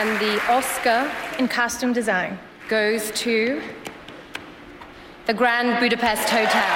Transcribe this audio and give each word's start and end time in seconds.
And 0.00 0.18
the 0.20 0.40
Oscar 0.48 1.06
in 1.38 1.48
costume 1.48 1.92
design 1.92 2.38
goes 2.68 3.10
to 3.10 3.60
the 5.26 5.34
Grand 5.34 5.80
Budapest 5.80 6.30
Hotel. 6.30 6.72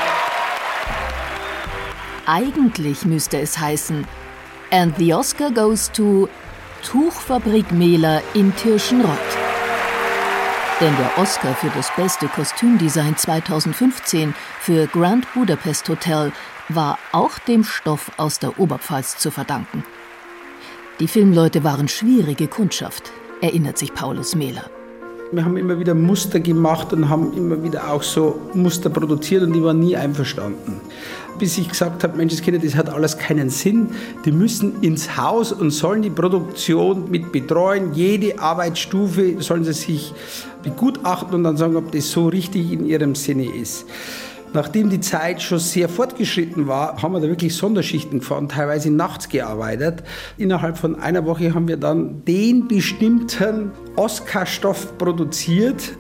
Eigentlich 2.27 3.07
müsste 3.07 3.39
es 3.39 3.59
heißen, 3.59 4.07
and 4.71 4.95
the 4.99 5.15
Oscar 5.15 5.51
goes 5.51 5.91
to 5.93 6.29
Tuchfabrik 6.85 7.73
Mehler 7.73 8.23
in 8.35 8.55
Tirschenreuth. 8.55 9.37
Denn 10.81 10.95
der 10.99 11.17
Oscar 11.17 11.55
für 11.55 11.71
das 11.71 11.91
beste 11.97 12.29
Kostümdesign 12.29 13.17
2015 13.17 14.35
für 14.61 14.87
Grand 14.89 15.33
Budapest 15.33 15.89
Hotel 15.89 16.33
war 16.69 16.99
auch 17.13 17.39
dem 17.39 17.65
Stoff 17.65 18.11
aus 18.19 18.39
der 18.41 18.61
Oberpfalz 18.61 19.17
zu 19.17 19.31
verdanken. 19.31 19.85
Die 20.99 21.09
Filmleute 21.09 21.63
waren 21.63 21.89
schwierige 21.89 22.49
Kundschaft, 22.49 23.13
erinnert 23.43 23.77
sich 23.77 23.93
Paulus 23.93 24.35
Mehler. 24.35 24.65
Wir 25.31 25.45
haben 25.45 25.59
immer 25.59 25.79
wieder 25.79 25.95
Muster 25.95 26.41
gemacht 26.41 26.91
und 26.95 27.11
haben 27.11 27.35
immer 27.37 27.63
wieder 27.63 27.93
auch 27.93 28.03
so 28.03 28.41
Muster 28.55 28.89
produziert 28.89 29.43
und 29.43 29.53
die 29.53 29.63
waren 29.63 29.79
nie 29.79 29.95
einverstanden. 29.95 30.81
Bis 31.39 31.59
ich 31.59 31.69
gesagt 31.69 32.03
habe, 32.03 32.17
Mensch, 32.17 32.41
Kinder, 32.41 32.61
das 32.61 32.77
hat 32.77 32.89
alles 32.89 33.19
keinen 33.19 33.51
Sinn. 33.51 33.91
Die 34.25 34.33
müssen 34.33 34.81
ins 34.81 35.19
Haus 35.19 35.53
und 35.53 35.71
sollen 35.71 36.01
die 36.01 36.09
Produktion 36.09 37.11
mit 37.11 37.31
betreuen. 37.31 37.93
Jede 37.93 38.39
Arbeitsstufe 38.39 39.43
sollen 39.43 39.65
sie 39.65 39.75
sich 39.75 40.15
begutachten 40.63 41.35
und 41.35 41.45
dann 41.45 41.59
sagen, 41.59 41.77
ob 41.77 41.93
das 41.93 42.11
so 42.11 42.29
richtig 42.29 42.73
in 42.73 42.87
ihrem 42.87 43.15
Sinne 43.15 43.55
ist. 43.55 43.85
Nachdem 44.53 44.89
die 44.89 45.01
Zeit 45.01 45.43
schon 45.43 45.59
sehr 45.59 45.89
fortgeschritten 45.89 46.67
war, 46.67 47.03
haben 47.03 47.13
wir 47.13 47.21
da 47.21 47.29
wirklich 47.29 47.55
Sonderschichten 47.55 48.21
gefahren, 48.21 48.49
teilweise 48.49 48.91
nachts 48.91 49.29
gearbeitet. 49.29 50.03
Innerhalb 50.39 50.79
von 50.79 50.99
einer 50.99 51.27
Woche 51.27 51.53
haben 51.55 51.69
wir 51.69 51.77
dann 51.77 52.25
den 52.25 52.69
bestimmten 52.69 53.73
Oscar-Stoff 53.97 54.97
produziert. 54.99 55.97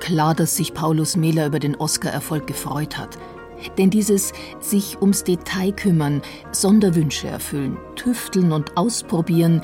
Klar, 0.00 0.34
dass 0.34 0.56
sich 0.56 0.74
Paulus 0.74 1.16
Mehler 1.16 1.46
über 1.46 1.60
den 1.60 1.76
Oscar-Erfolg 1.76 2.46
gefreut 2.46 2.98
hat. 2.98 3.16
Denn 3.78 3.90
dieses 3.90 4.32
sich 4.60 5.00
ums 5.00 5.24
Detail 5.24 5.72
kümmern, 5.72 6.20
Sonderwünsche 6.52 7.28
erfüllen, 7.28 7.76
tüfteln 7.96 8.52
und 8.52 8.76
ausprobieren, 8.76 9.62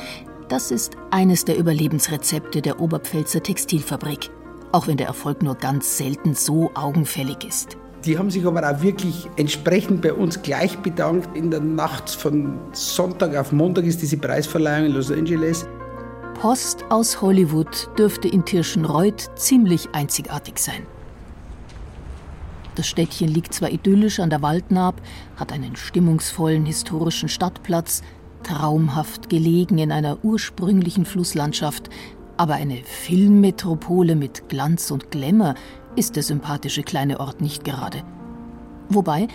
das 0.49 0.71
ist 0.71 0.97
eines 1.11 1.45
der 1.45 1.59
Überlebensrezepte 1.59 2.63
der 2.63 2.81
Oberpfälzer 2.81 3.43
Textilfabrik. 3.43 4.31
Auch 4.73 4.87
wenn 4.87 4.97
der 4.97 5.09
Erfolg 5.09 5.43
nur 5.43 5.57
ganz 5.57 5.99
selten 5.99 6.35
so 6.35 6.71
augenfällig 6.75 7.45
ist. 7.47 7.77
Die 8.05 8.17
haben 8.17 8.31
sich 8.31 8.47
aber 8.47 8.69
auch 8.69 8.83
wirklich 8.83 9.29
entsprechend 9.37 10.01
bei 10.01 10.15
uns 10.15 10.41
gleich 10.41 10.79
bedankt. 10.79 11.37
In 11.37 11.51
der 11.51 11.61
Nacht 11.61 12.09
von 12.09 12.59
Sonntag 12.73 13.37
auf 13.37 13.53
Montag 13.53 13.85
ist 13.85 14.01
diese 14.01 14.17
Preisverleihung 14.17 14.87
in 14.87 14.93
Los 14.93 15.13
Angeles. 15.13 15.67
Post 16.41 16.85
aus 16.89 17.21
Hollywood 17.21 17.91
dürfte 17.99 18.27
in 18.27 18.43
Tirschenreuth 18.47 19.31
ziemlich 19.35 19.91
einzigartig 19.93 20.59
sein. 20.59 20.87
Das 22.77 22.87
Städtchen 22.87 23.29
liegt 23.29 23.53
zwar 23.53 23.71
idyllisch 23.71 24.21
an 24.21 24.31
der 24.31 24.41
Waldnaab, 24.41 25.03
hat 25.37 25.53
einen 25.53 25.77
stimmungsvollen 25.77 26.65
historischen 26.65 27.29
Stadtplatz, 27.29 28.01
traumhaft 28.43 29.29
gelegen 29.29 29.77
in 29.77 29.93
einer 29.93 30.25
ursprünglichen 30.25 31.05
Flusslandschaft, 31.05 31.91
aber 32.39 32.55
eine 32.55 32.79
Filmmetropole 32.85 34.17
mit 34.17 34.49
Glanz 34.49 34.91
und 34.91 35.11
Glamour 35.11 35.57
ist 35.97 36.17
der 36.17 36.23
sympathische 36.23 36.83
kleine 36.83 37.21
Ort 37.21 37.41
nicht 37.41 37.65
gerade. 37.65 38.03
Wobei, 38.89 39.29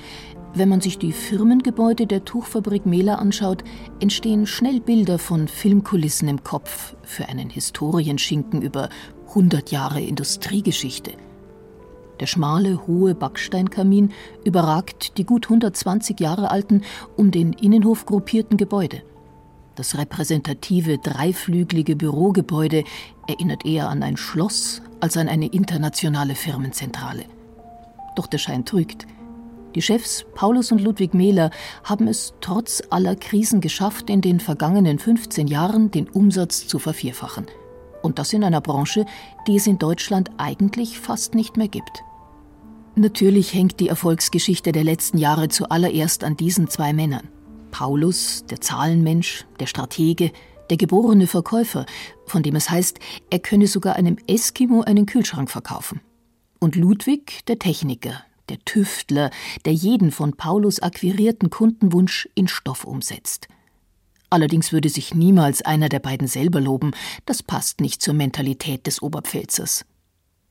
wenn 0.53 0.70
man 0.70 0.81
sich 0.81 0.98
die 0.98 1.11
Firmengebäude 1.11 2.08
der 2.08 2.23
Tuchfabrik 2.23 2.86
Mehler 2.86 3.20
anschaut, 3.20 3.64
entstehen 4.00 4.45
schnell 4.45 4.80
Bilder 4.80 5.20
von 5.20 5.48
Filmkulissen 5.48 6.28
im 6.28 6.44
Kopf 6.44 6.95
für 7.03 7.28
einen 7.28 7.50
Historienschinken 7.50 8.61
über 8.61 8.89
100 9.28 9.72
Jahre 9.72 10.02
Industriegeschichte. 10.02 11.14
Der 12.20 12.28
schmale, 12.28 12.88
hohe 12.88 13.16
Backsteinkamin 13.16 14.11
überragt 14.45 15.17
die 15.17 15.26
gut 15.26 15.48
120 15.48 16.20
Jahre 16.20 16.52
alten, 16.52 16.83
um 17.17 17.32
den 17.32 17.52
Innenhof 17.52 18.05
gruppierten 18.05 18.58
Gebäude. 18.58 19.02
Das 19.75 19.97
repräsentative, 19.97 20.97
dreiflügelige 20.99 21.97
Bürogebäude 21.97 22.86
erinnert 23.27 23.65
eher 23.65 23.89
an 23.89 24.03
ein 24.03 24.15
Schloss 24.15 24.81
als 25.02 25.17
an 25.17 25.27
eine 25.27 25.47
internationale 25.47 26.36
Firmenzentrale. 26.36 27.25
Doch 28.15 28.27
der 28.27 28.37
Schein 28.37 28.64
trügt. 28.64 29.05
Die 29.75 29.81
Chefs 29.81 30.25
Paulus 30.33 30.71
und 30.71 30.80
Ludwig 30.80 31.14
Mehler 31.14 31.52
haben 31.83 32.08
es 32.08 32.33
trotz 32.39 32.81
aller 32.89 33.17
Krisen 33.17 33.59
geschafft, 33.59 34.09
in 34.09 34.21
den 34.21 34.39
vergangenen 34.39 34.97
15 34.97 35.47
Jahren 35.47 35.91
den 35.91 36.08
Umsatz 36.08 36.67
zu 36.67 36.80
vervierfachen. 36.80 37.47
Und 38.02 38.17
das 38.17 38.31
in 38.31 38.45
einer 38.45 38.61
Branche, 38.61 39.05
die 39.47 39.58
es 39.58 39.67
in 39.67 39.77
Deutschland 39.77 40.31
eigentlich 40.37 40.97
fast 40.97 41.35
nicht 41.35 41.58
mehr 41.58 41.67
gibt. 41.67 42.03
Natürlich 42.95 43.53
hängt 43.53 43.81
die 43.81 43.89
Erfolgsgeschichte 43.89 44.71
der 44.71 44.85
letzten 44.85 45.17
Jahre 45.17 45.49
zuallererst 45.49 46.23
an 46.23 46.37
diesen 46.37 46.69
zwei 46.69 46.93
Männern. 46.93 47.27
Paulus, 47.77 48.45
der 48.49 48.61
Zahlenmensch, 48.61 49.45
der 49.59 49.65
Stratege, 49.65 50.31
der 50.69 50.77
geborene 50.77 51.27
Verkäufer, 51.27 51.86
von 52.25 52.41
dem 52.41 52.55
es 52.55 52.69
heißt, 52.69 52.99
er 53.30 53.39
könne 53.39 53.67
sogar 53.67 53.97
einem 53.97 54.15
Eskimo 54.27 54.83
einen 54.83 55.05
Kühlschrank 55.05 55.52
verkaufen. 55.52 55.99
Und 56.61 56.77
Ludwig, 56.77 57.43
der 57.47 57.59
Techniker, 57.59 58.23
der 58.47 58.59
Tüftler, 58.59 59.30
der 59.65 59.73
jeden 59.73 60.11
von 60.11 60.37
Paulus 60.37 60.80
akquirierten 60.80 61.49
Kundenwunsch 61.49 62.30
in 62.33 62.47
Stoff 62.47 62.85
umsetzt. 62.85 63.49
Allerdings 64.30 64.71
würde 64.71 64.87
sich 64.87 65.14
niemals 65.14 65.61
einer 65.61 65.89
der 65.89 65.99
beiden 65.99 66.30
selber 66.30 66.61
loben, 66.61 66.91
das 67.25 67.43
passt 67.43 67.81
nicht 67.81 68.02
zur 68.02 68.14
Mentalität 68.14 68.87
des 68.87 69.02
Oberpfälzers. 69.02 69.83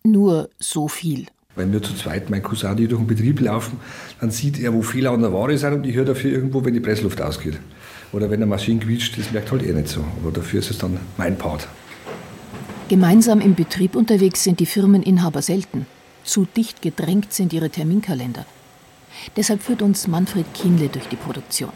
Nur 0.03 0.51
so 0.59 0.89
viel. 0.89 1.29
Wenn 1.57 1.73
wir 1.73 1.83
zu 1.83 1.95
zweit, 1.95 2.31
mein 2.31 2.43
Cousin, 2.43 2.77
durch 2.77 2.89
den 2.89 3.07
Betrieb 3.07 3.41
laufen, 3.41 3.79
dann 4.21 4.31
sieht 4.31 4.59
er, 4.59 4.75
wo 4.75 4.83
Fehler 4.83 5.13
an 5.13 5.21
der 5.21 5.33
Ware 5.33 5.57
sind 5.57 5.73
und 5.73 5.87
ich 5.87 5.95
höre 5.95 6.05
dafür 6.05 6.33
irgendwo, 6.33 6.65
wenn 6.65 6.75
die 6.75 6.81
Pressluft 6.81 7.21
ausgeht. 7.23 7.61
Oder 8.13 8.29
wenn 8.31 8.37
eine 8.37 8.47
Maschine 8.47 8.81
quietscht, 8.81 9.19
das 9.19 9.31
merkt 9.31 9.53
halt 9.53 9.63
er 9.63 9.75
nicht 9.75 9.89
so. 9.89 10.05
Aber 10.21 10.33
dafür 10.33 10.61
ist 10.61 10.71
es 10.71 10.79
dann 10.79 10.99
mein 11.17 11.39
Part. 11.39 11.69
Gemeinsam 12.89 13.41
im 13.41 13.55
Betrieb 13.55 13.97
unterwegs 13.97 14.45
sind 14.45 14.61
die 14.61 14.67
Firmeninhaber 14.67 15.43
selten. 15.43 15.87
Zu 16.25 16.47
dicht 16.57 16.83
gedrängt 16.83 17.33
sind 17.33 17.53
ihre 17.53 17.71
Terminkalender. 17.71 18.47
Deshalb 19.37 19.63
führt 19.63 19.83
uns 19.83 20.09
Manfred 20.09 20.47
Kindle 20.55 20.89
durch 20.89 21.07
die 21.07 21.17
Produktion. 21.17 21.73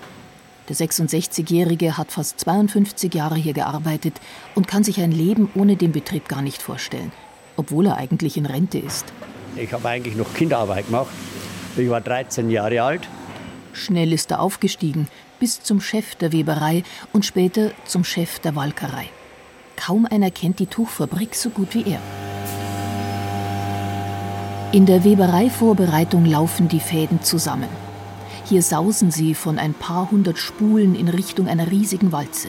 Der 0.69 0.77
66-Jährige 0.77 1.97
hat 1.97 2.13
fast 2.13 2.41
52 2.41 3.15
Jahre 3.15 3.37
hier 3.37 3.55
gearbeitet 3.55 4.15
und 4.55 4.69
kann 4.69 4.85
sich 4.85 5.01
ein 5.01 5.13
Leben 5.13 5.49
ohne 5.55 5.77
den 5.77 5.93
Betrieb 5.93 6.29
gar 6.29 6.43
nicht 6.43 6.61
vorstellen, 6.61 7.11
obwohl 7.57 7.87
er 7.87 7.97
eigentlich 7.97 8.37
in 8.37 8.45
Rente 8.45 8.79
ist. 8.79 9.07
Ich 9.59 9.73
habe 9.73 9.89
eigentlich 9.89 10.17
noch 10.17 10.33
Kinderarbeit 10.35 10.87
gemacht. 10.87 11.09
Ich 11.77 11.89
war 11.91 12.01
13 12.01 12.51
Jahre 12.51 12.83
alt. 12.83 13.09
Schnell 13.73 14.13
ist 14.13 14.31
er 14.31 14.41
aufgestiegen, 14.41 15.09
bis 15.41 15.63
zum 15.63 15.81
Chef 15.81 16.15
der 16.15 16.33
Weberei 16.33 16.83
und 17.13 17.25
später 17.25 17.73
zum 17.85 18.05
Chef 18.05 18.39
der 18.39 18.57
Walkerei. 18.57 19.07
Kaum 19.77 20.07
einer 20.07 20.31
kennt 20.31 20.59
die 20.59 20.67
Tuchfabrik 20.67 21.35
so 21.35 21.51
gut 21.51 21.75
wie 21.75 21.85
er. 21.91 22.01
In 24.73 24.87
der 24.87 25.05
Webereivorbereitung 25.05 26.25
laufen 26.25 26.69
die 26.69 26.81
Fäden 26.81 27.23
zusammen. 27.23 27.69
Hier 28.45 28.63
sausen 28.63 29.11
sie 29.11 29.35
von 29.35 29.59
ein 29.59 29.75
paar 29.75 30.11
hundert 30.11 30.39
Spulen 30.39 30.95
in 30.95 31.09
Richtung 31.09 31.49
einer 31.49 31.71
riesigen 31.71 32.13
Walze. 32.13 32.49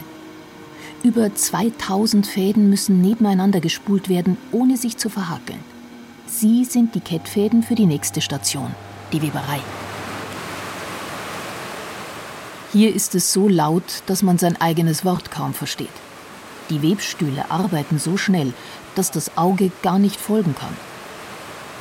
Über 1.04 1.34
2000 1.34 2.28
Fäden 2.28 2.70
müssen 2.70 3.02
nebeneinander 3.02 3.62
gespult 3.62 4.10
werden, 4.10 4.38
ohne 4.52 4.76
sich 4.76 4.98
zu 4.98 5.10
verhakeln. 5.10 5.60
Sie 6.32 6.64
sind 6.64 6.94
die 6.94 7.00
Kettfäden 7.00 7.64
für 7.64 7.74
die 7.74 7.88
nächste 7.88 8.22
Station, 8.22 8.74
die 9.12 9.22
Weberei. 9.22 9.60
Hier 12.72 12.94
ist 12.94 13.16
es 13.16 13.34
so 13.34 13.48
laut, 13.48 14.04
dass 14.06 14.22
man 14.22 14.38
sein 14.38 14.56
eigenes 14.62 15.04
Wort 15.04 15.32
kaum 15.32 15.56
versteht. 15.56 15.90
Die 16.70 16.84
Webstühle 16.84 17.50
arbeiten 17.50 17.98
so 17.98 18.16
schnell, 18.16 18.54
dass 18.94 19.10
das 19.10 19.38
Auge 19.38 19.72
gar 19.82 19.98
nicht 19.98 20.18
folgen 20.18 20.54
kann. 20.54 20.78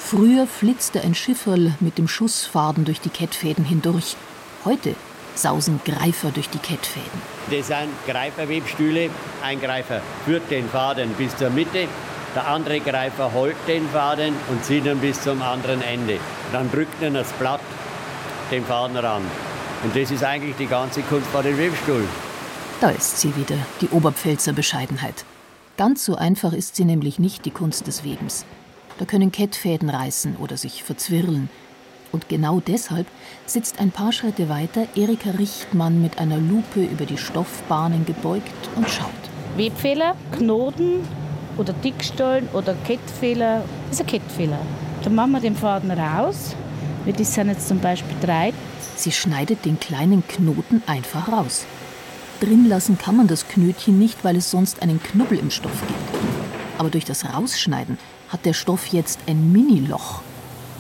Früher 0.01 0.47
flitzte 0.47 1.03
ein 1.03 1.15
Schifferl 1.15 1.75
mit 1.79 1.99
dem 1.99 2.09
Schussfaden 2.09 2.87
durch 2.87 3.03
die 3.03 3.11
Kettfäden 3.11 3.67
hindurch. 3.67 4.17
Heute 4.65 4.95
sausen 5.35 5.79
Greifer 5.85 6.31
durch 6.31 6.49
die 6.49 6.59
Kettfäden. 6.59 7.21
Das 7.51 7.67
sind 7.67 7.91
Greiferwebstühle. 8.07 9.11
Ein 9.43 9.61
Greifer 9.61 10.01
führt 10.25 10.51
den 10.51 10.69
Faden 10.71 11.11
bis 11.19 11.37
zur 11.37 11.51
Mitte, 11.51 11.87
der 12.35 12.47
andere 12.47 12.81
Greifer 12.81 13.33
holt 13.33 13.57
den 13.67 13.89
Faden 13.89 14.35
und 14.49 14.65
zieht 14.65 14.85
ihn 14.85 14.99
bis 14.99 15.21
zum 15.23 15.41
anderen 15.43 15.83
Ende. 15.83 16.19
Dann 16.53 16.71
drückt 16.71 17.03
er 17.03 17.11
das 17.11 17.33
Blatt 17.33 17.61
den 18.51 18.65
Faden 18.65 18.97
ran. 18.97 19.23
Und 19.83 19.97
das 19.97 20.11
ist 20.11 20.25
eigentlich 20.25 20.57
die 20.57 20.67
ganze 20.67 21.03
Kunst 21.03 21.33
bei 21.33 21.43
den 21.43 21.57
Webstuhl. 21.59 22.05
Da 22.81 22.91
ist 22.91 23.19
sie 23.19 23.35
wieder, 23.37 23.57
die 23.81 23.89
Oberpfälzer 23.89 24.53
Bescheidenheit. 24.53 25.25
Ganz 25.77 26.05
so 26.05 26.17
einfach 26.17 26.53
ist 26.53 26.77
sie 26.77 26.85
nämlich 26.85 27.19
nicht, 27.19 27.45
die 27.45 27.51
Kunst 27.51 27.87
des 27.87 28.05
Webens. 28.05 28.45
Da 28.99 29.05
können 29.05 29.33
Kettfäden 29.33 29.89
reißen 29.89 30.37
oder 30.37 30.57
sich 30.57 30.83
verzwirren. 30.83 31.49
Und 32.11 32.29
genau 32.29 32.61
deshalb 32.61 33.07
sitzt 33.47 33.81
ein 33.81 33.91
paar 33.91 34.13
Schritte 34.13 34.49
weiter 34.49 34.87
Erika 34.97 35.31
Richtmann 35.31 36.03
mit 36.03 36.19
einer 36.19 36.39
Lupe 36.39 36.83
über 36.83 37.05
die 37.05 37.19
Stoffbahnen 37.19 38.07
gebeugt 38.07 38.69
und 38.77 38.89
schaut. 38.89 39.11
Webfehler, 39.57 40.17
Knoten 40.33 41.01
oder 41.59 41.73
Dickstollen 41.73 42.49
oder 42.53 42.75
Kettfehler. 42.87 43.63
Das 43.89 43.97
ist 43.97 44.01
ein 44.01 44.07
Kettfehler. 44.07 44.59
Dann 45.05 45.15
machen 45.15 45.33
wir 45.33 45.41
den 45.41 45.57
Faden 45.57 45.91
raus. 45.91 46.57
Das 47.07 47.35
sind 47.35 47.49
jetzt 47.49 47.69
zum 47.69 47.81
Beispiel 47.81 48.17
drei. 48.21 48.53
Sie 48.97 49.13
schneidet 49.13 49.65
den 49.65 49.79
kleinen 49.79 50.27
Knoten 50.27 50.83
einfach 50.87 51.31
raus. 51.31 51.67
Drin 52.41 52.69
lassen 52.69 52.99
kann 52.99 53.17
man 53.17 53.27
das 53.27 53.49
Knötchen 53.49 53.99
nicht, 53.99 54.25
weil 54.25 54.37
es 54.37 54.51
sonst 54.51 54.83
einen 54.83 55.03
Knubbel 55.03 55.39
im 55.39 55.51
Stoff 55.51 55.81
gibt. 55.87 56.23
Aber 56.79 56.91
durch 56.91 57.05
das 57.05 57.25
Rausschneiden 57.25 57.99
hat 58.29 58.45
der 58.45 58.53
Stoff 58.53 58.87
jetzt 58.89 59.21
ein 59.27 59.53
Mini-Loch. 59.53 60.23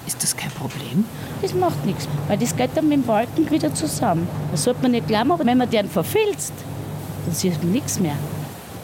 Ist 0.07 0.23
das 0.23 0.37
kein 0.37 0.51
Problem? 0.51 1.05
Das 1.43 1.55
macht 1.55 1.85
nichts, 1.85 2.09
weil 2.29 2.39
das 2.39 2.57
geht 2.57 2.71
dann 2.75 2.89
mit 2.89 2.99
dem 2.99 3.03
Balken 3.03 3.51
wieder 3.51 3.75
zusammen. 3.75 4.29
Das 4.53 4.65
sollte 4.65 4.83
man 4.83 4.93
nicht 4.93 5.09
glauben, 5.09 5.33
aber 5.33 5.45
wenn 5.45 5.59
man 5.59 5.69
den 5.69 5.89
verfilzt, 5.89 6.53
dann 7.27 7.35
sieht 7.35 7.63
man 7.63 7.73
nichts 7.73 7.99
mehr. 7.99 8.17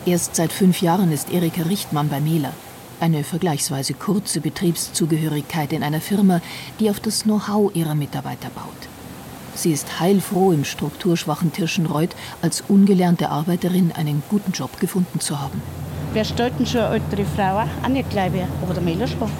Erst 0.06 0.36
seit 0.36 0.52
fünf 0.52 0.82
Jahren 0.82 1.10
ist 1.12 1.32
Erika 1.32 1.62
Richtmann 1.62 2.10
bei 2.10 2.20
Mela. 2.20 2.52
Eine 3.00 3.24
vergleichsweise 3.24 3.94
kurze 3.94 4.42
Betriebszugehörigkeit 4.42 5.72
in 5.72 5.82
einer 5.82 6.02
Firma, 6.02 6.42
die 6.78 6.90
auf 6.90 7.00
das 7.00 7.22
Know-how 7.22 7.74
ihrer 7.74 7.94
Mitarbeiter 7.94 8.50
baut. 8.50 8.66
Sie 9.54 9.72
ist 9.72 10.00
heilfroh, 10.00 10.52
im 10.52 10.64
strukturschwachen 10.64 11.52
Tirschenreuth 11.52 12.14
als 12.42 12.62
ungelernte 12.68 13.30
Arbeiterin 13.30 13.92
einen 13.92 14.22
guten 14.28 14.52
Job 14.52 14.78
gefunden 14.78 15.20
zu 15.20 15.40
haben. 15.40 15.62
Wer 16.12 16.24
stellt 16.24 16.58
denn 16.58 16.66
schon 16.66 16.82
ältere 16.82 17.24
Frau 17.24 17.60
auch 17.60 17.88
nicht 17.88 18.12
mehr, 18.12 18.48
aber 18.62 18.74
der 18.74 18.82
Mehler 18.82 19.06
schon. 19.06 19.30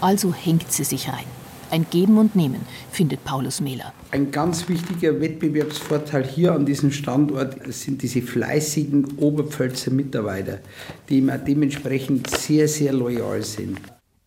Also 0.00 0.32
hängt 0.32 0.72
sie 0.72 0.84
sich 0.84 1.08
rein. 1.08 1.33
Ein 1.74 1.86
Geben 1.90 2.18
und 2.18 2.36
Nehmen, 2.36 2.60
findet 2.92 3.24
Paulus 3.24 3.60
Mehler. 3.60 3.92
Ein 4.12 4.30
ganz 4.30 4.68
wichtiger 4.68 5.20
Wettbewerbsvorteil 5.20 6.24
hier 6.24 6.52
an 6.52 6.64
diesem 6.64 6.92
Standort 6.92 7.56
sind 7.72 8.00
diese 8.00 8.22
fleißigen 8.22 9.18
Oberpfälzer 9.18 9.90
Mitarbeiter, 9.90 10.60
die 11.08 11.18
immer 11.18 11.36
dementsprechend 11.36 12.30
sehr, 12.30 12.68
sehr 12.68 12.92
loyal 12.92 13.42
sind. 13.42 13.80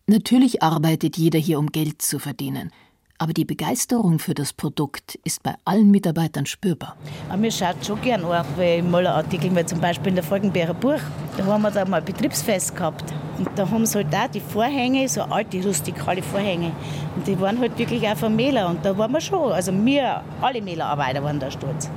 Natürlich 0.06 0.62
arbeitet 0.62 1.16
jeder 1.16 1.38
hier, 1.38 1.58
um 1.58 1.68
Geld 1.68 2.02
zu 2.02 2.18
verdienen. 2.18 2.70
Aber 3.20 3.32
die 3.32 3.44
Begeisterung 3.44 4.20
für 4.20 4.32
das 4.32 4.52
Produkt 4.52 5.18
ist 5.24 5.42
bei 5.42 5.54
allen 5.64 5.90
Mitarbeitern 5.90 6.46
spürbar. 6.46 6.96
Mir 7.36 7.50
schaut 7.50 7.84
schon 7.84 8.00
gern 8.00 8.24
an, 8.24 8.46
weil 8.56 8.78
im 8.78 8.92
Mollerartikel, 8.92 9.52
weil 9.56 9.66
zum 9.66 9.80
Beispiel 9.80 10.10
in 10.10 10.14
der 10.14 10.22
Folgenbeerer 10.22 10.74
Buch, 10.74 11.00
da 11.36 11.44
haben 11.44 11.62
wir 11.62 11.72
da 11.72 11.84
mal 11.84 11.96
ein 11.96 12.04
Betriebsfest 12.04 12.76
gehabt. 12.76 13.12
Und 13.36 13.48
da 13.56 13.68
haben 13.68 13.84
sie 13.86 13.98
halt 13.98 14.14
auch 14.14 14.28
die 14.28 14.40
Vorhänge, 14.40 15.08
so 15.08 15.22
alte, 15.22 15.60
rustikale 15.64 16.22
Vorhänge. 16.22 16.70
Und 17.16 17.26
die 17.26 17.38
waren 17.40 17.58
halt 17.58 17.76
wirklich 17.76 18.06
auch 18.06 18.16
von 18.16 18.36
Mähler. 18.36 18.68
Und 18.68 18.84
da 18.84 18.96
waren 18.96 19.10
wir 19.10 19.20
schon, 19.20 19.50
also 19.50 19.72
wir, 19.84 20.22
alle 20.40 20.62
Mählerarbeiter 20.62 21.22
waren 21.22 21.40
da 21.40 21.50
stolz. 21.50 21.90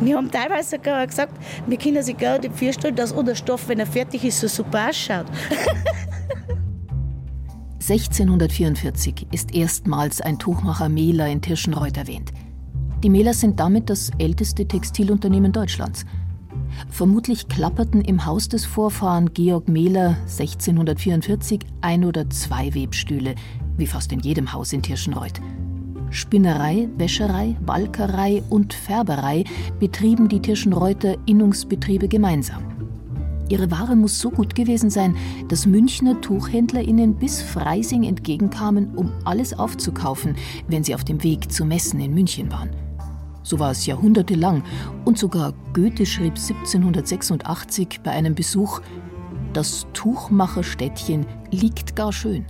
Wir 0.00 0.16
haben 0.16 0.28
teilweise 0.28 0.70
sogar 0.70 1.06
gesagt, 1.06 1.34
wir 1.68 1.78
können 1.78 2.02
sich 2.02 2.16
gar 2.16 2.40
nicht 2.40 2.56
vorstellen, 2.56 2.96
dass 2.96 3.12
unser 3.12 3.36
Stoff, 3.36 3.68
wenn 3.68 3.78
er 3.78 3.86
fertig 3.86 4.24
ist, 4.24 4.40
so 4.40 4.48
super 4.48 4.88
ausschaut. 4.88 5.26
1644 7.90 9.28
ist 9.32 9.54
erstmals 9.54 10.20
ein 10.20 10.38
Tuchmacher 10.38 10.90
Mehler 10.90 11.26
in 11.26 11.40
Tirschenreuth 11.40 11.96
erwähnt. 11.96 12.34
Die 13.02 13.08
Mehlers 13.08 13.40
sind 13.40 13.58
damit 13.60 13.88
das 13.88 14.10
älteste 14.18 14.68
Textilunternehmen 14.68 15.52
Deutschlands. 15.52 16.04
Vermutlich 16.90 17.48
klapperten 17.48 18.02
im 18.02 18.26
Haus 18.26 18.50
des 18.50 18.66
Vorfahren 18.66 19.32
Georg 19.32 19.68
Mehler 19.68 20.18
1644 20.24 21.60
ein 21.80 22.04
oder 22.04 22.28
zwei 22.28 22.74
Webstühle, 22.74 23.34
wie 23.78 23.86
fast 23.86 24.12
in 24.12 24.20
jedem 24.20 24.52
Haus 24.52 24.74
in 24.74 24.82
Tirschenreuth. 24.82 25.40
Spinnerei, 26.10 26.90
Wäscherei, 26.98 27.56
Walkerei 27.64 28.42
und 28.50 28.74
Färberei 28.74 29.44
betrieben 29.80 30.28
die 30.28 30.40
Tirschenreuther 30.40 31.16
Innungsbetriebe 31.24 32.08
gemeinsam. 32.08 32.77
Ihre 33.48 33.70
Ware 33.70 33.96
muss 33.96 34.18
so 34.18 34.30
gut 34.30 34.54
gewesen 34.54 34.90
sein, 34.90 35.16
dass 35.48 35.66
Münchner 35.66 36.20
Tuchhändler 36.20 36.82
ihnen 36.82 37.14
bis 37.14 37.40
Freising 37.40 38.04
entgegenkamen, 38.04 38.94
um 38.94 39.12
alles 39.24 39.58
aufzukaufen, 39.58 40.36
wenn 40.68 40.84
sie 40.84 40.94
auf 40.94 41.04
dem 41.04 41.22
Weg 41.22 41.50
zu 41.50 41.64
Messen 41.64 42.00
in 42.00 42.14
München 42.14 42.52
waren. 42.52 42.70
So 43.42 43.58
war 43.58 43.70
es 43.70 43.86
jahrhundertelang 43.86 44.62
und 45.06 45.16
sogar 45.16 45.54
Goethe 45.72 46.04
schrieb 46.04 46.34
1786 46.36 48.00
bei 48.04 48.10
einem 48.10 48.34
Besuch, 48.34 48.80
das 49.54 49.86
Tuchmacherstädtchen 49.94 51.24
liegt 51.50 51.96
gar 51.96 52.12
schön. 52.12 52.44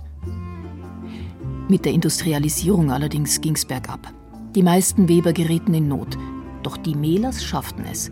Mit 1.69 1.85
der 1.85 1.93
Industrialisierung 1.93 2.91
allerdings 2.91 3.39
ging's 3.39 3.63
bergab. 3.63 4.11
Die 4.55 4.63
meisten 4.63 5.07
Weber 5.07 5.31
gerieten 5.31 5.73
in 5.73 5.87
Not, 5.87 6.17
doch 6.63 6.75
die 6.75 6.95
Mehlers 6.95 7.43
schafften 7.43 7.85
es. 7.89 8.11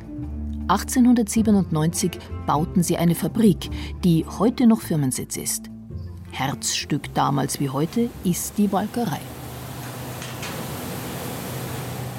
1897 0.68 2.12
bauten 2.46 2.84
sie 2.84 2.98
eine 2.98 3.16
Fabrik, 3.16 3.70
die 4.04 4.26
heute 4.26 4.68
noch 4.68 4.82
Firmensitz 4.82 5.38
ist. 5.38 5.70
Herzstück 6.32 7.14
damals 7.14 7.62
wie 7.62 7.70
heute 7.70 8.10
ist 8.26 8.58
die 8.58 8.72
Walkerei. 8.72 9.22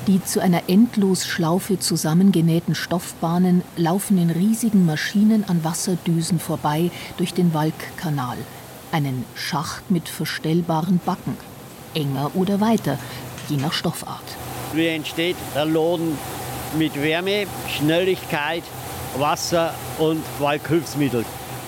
Die 0.06 0.24
zu 0.24 0.40
einer 0.40 0.62
Endlosschlaufe 0.68 1.78
zusammengenähten 1.78 2.74
Stoffbahnen 2.74 3.62
laufen 3.76 4.16
in 4.16 4.30
riesigen 4.30 4.86
Maschinen 4.86 5.44
an 5.46 5.62
Wasserdüsen 5.62 6.38
vorbei 6.40 6.90
durch 7.18 7.34
den 7.34 7.52
Walkkanal, 7.52 8.38
einen 8.90 9.26
Schacht 9.34 9.90
mit 9.90 10.08
verstellbaren 10.08 11.00
Backen, 11.04 11.36
enger 11.92 12.30
oder 12.34 12.62
weiter, 12.62 12.98
je 13.50 13.58
nach 13.58 13.74
Stoffart. 13.74 14.24
Wie 14.72 14.86
entsteht 14.86 15.36
der 15.54 15.66
Loden 15.66 16.16
mit 16.76 17.00
Wärme, 17.00 17.46
Schnelligkeit, 17.68 18.62
Wasser 19.16 19.74
und 19.98 20.22
Walkhilfsmittel. 20.38 21.24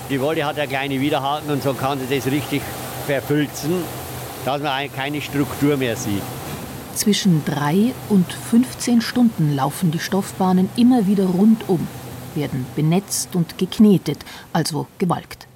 Die 0.09 0.19
Wolle 0.19 0.45
hat 0.45 0.57
ja 0.57 0.65
kleine 0.65 0.99
Widerhaken 0.99 1.51
und 1.51 1.63
so 1.63 1.73
kann 1.73 1.99
sie 1.99 2.13
das 2.13 2.25
richtig 2.25 2.61
verfülzen, 3.05 3.71
dass 4.45 4.61
man 4.61 4.91
keine 4.93 5.21
Struktur 5.21 5.77
mehr 5.77 5.95
sieht. 5.95 6.21
Zwischen 6.93 7.43
drei 7.45 7.93
und 8.09 8.31
15 8.31 9.01
Stunden 9.01 9.55
laufen 9.55 9.91
die 9.91 9.99
Stoffbahnen 9.99 10.69
immer 10.75 11.07
wieder 11.07 11.25
rundum, 11.25 11.87
werden 12.35 12.65
benetzt 12.75 13.35
und 13.35 13.57
geknetet, 13.57 14.19
also 14.51 14.87
gewalkt. 14.97 15.47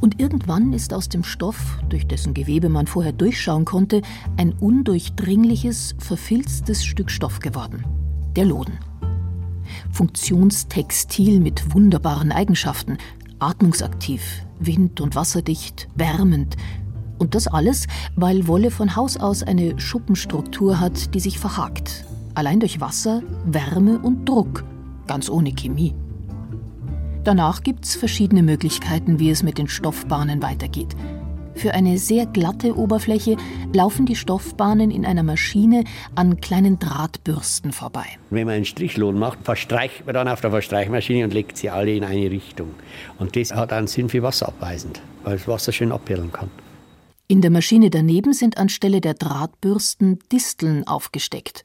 Und 0.00 0.18
irgendwann 0.18 0.72
ist 0.72 0.92
aus 0.92 1.08
dem 1.08 1.22
Stoff, 1.22 1.78
durch 1.88 2.06
dessen 2.06 2.34
Gewebe 2.34 2.68
man 2.68 2.86
vorher 2.86 3.12
durchschauen 3.12 3.64
konnte, 3.64 4.02
ein 4.36 4.52
undurchdringliches, 4.58 5.94
verfilztes 5.98 6.84
Stück 6.84 7.10
Stoff 7.10 7.38
geworden 7.38 7.84
der 8.36 8.44
Loden. 8.44 8.78
Funktionstextil 9.90 11.40
mit 11.40 11.74
wunderbaren 11.74 12.32
Eigenschaften, 12.32 12.98
atmungsaktiv, 13.38 14.22
wind- 14.58 15.00
und 15.00 15.14
wasserdicht, 15.14 15.88
wärmend. 15.94 16.56
Und 17.18 17.34
das 17.34 17.46
alles, 17.46 17.86
weil 18.14 18.46
Wolle 18.46 18.70
von 18.70 18.94
Haus 18.94 19.16
aus 19.16 19.42
eine 19.42 19.78
Schuppenstruktur 19.80 20.80
hat, 20.80 21.14
die 21.14 21.20
sich 21.20 21.38
verhakt. 21.38 22.04
Allein 22.34 22.60
durch 22.60 22.80
Wasser, 22.80 23.22
Wärme 23.46 23.98
und 23.98 24.28
Druck, 24.28 24.64
ganz 25.06 25.30
ohne 25.30 25.52
Chemie. 25.52 25.94
Danach 27.24 27.62
gibt 27.62 27.84
es 27.86 27.96
verschiedene 27.96 28.42
Möglichkeiten, 28.42 29.18
wie 29.18 29.30
es 29.30 29.42
mit 29.42 29.58
den 29.58 29.66
Stoffbahnen 29.66 30.42
weitergeht. 30.42 30.94
Für 31.56 31.72
eine 31.72 31.96
sehr 31.96 32.26
glatte 32.26 32.76
Oberfläche 32.76 33.38
laufen 33.72 34.04
die 34.04 34.14
Stoffbahnen 34.14 34.90
in 34.90 35.06
einer 35.06 35.22
Maschine 35.22 35.84
an 36.14 36.38
kleinen 36.40 36.78
Drahtbürsten 36.78 37.72
vorbei. 37.72 38.04
Wenn 38.28 38.46
man 38.46 38.56
einen 38.56 38.64
Strichlohn 38.66 39.18
macht, 39.18 39.38
verstreicht 39.42 40.04
man 40.04 40.14
dann 40.14 40.28
auf 40.28 40.42
der 40.42 40.50
Verstreichmaschine 40.50 41.24
und 41.24 41.32
legt 41.32 41.56
sie 41.56 41.70
alle 41.70 41.94
in 41.94 42.04
eine 42.04 42.30
Richtung. 42.30 42.74
Und 43.18 43.36
das 43.36 43.54
hat 43.54 43.72
einen 43.72 43.86
Sinn 43.86 44.10
für 44.10 44.22
wasserabweisend, 44.22 45.00
weil 45.24 45.38
das 45.38 45.48
Wasser 45.48 45.72
schön 45.72 45.92
abperlen 45.92 46.30
kann. 46.30 46.50
In 47.26 47.40
der 47.40 47.50
Maschine 47.50 47.88
daneben 47.88 48.34
sind 48.34 48.58
anstelle 48.58 49.00
der 49.00 49.14
Drahtbürsten 49.14 50.18
Disteln 50.30 50.86
aufgesteckt. 50.86 51.64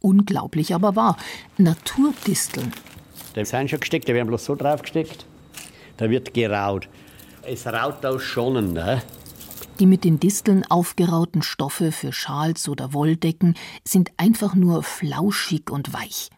Unglaublich 0.00 0.74
aber 0.74 0.94
wahr. 0.94 1.16
Naturdisteln. 1.56 2.70
Die 3.34 3.44
sind 3.46 3.70
schon 3.70 3.80
gesteckt, 3.80 4.08
die 4.08 4.14
werden 4.14 4.28
bloß 4.28 4.44
so 4.44 4.54
draufgesteckt. 4.54 5.24
Da 5.96 6.10
wird 6.10 6.34
geraut. 6.34 6.88
Es 7.44 7.66
raut 7.66 8.04
aus 8.04 8.22
Schonen. 8.22 8.74
Ne? 8.74 9.02
Die 9.82 9.86
mit 9.86 10.04
den 10.04 10.20
Disteln 10.20 10.64
aufgerauten 10.64 11.42
Stoffe 11.42 11.90
für 11.90 12.12
Schals 12.12 12.68
oder 12.68 12.92
Wolldecken 12.92 13.56
sind 13.82 14.12
einfach 14.16 14.54
nur 14.54 14.84
flauschig 14.84 15.72
und 15.72 15.92
weich. 15.92 16.30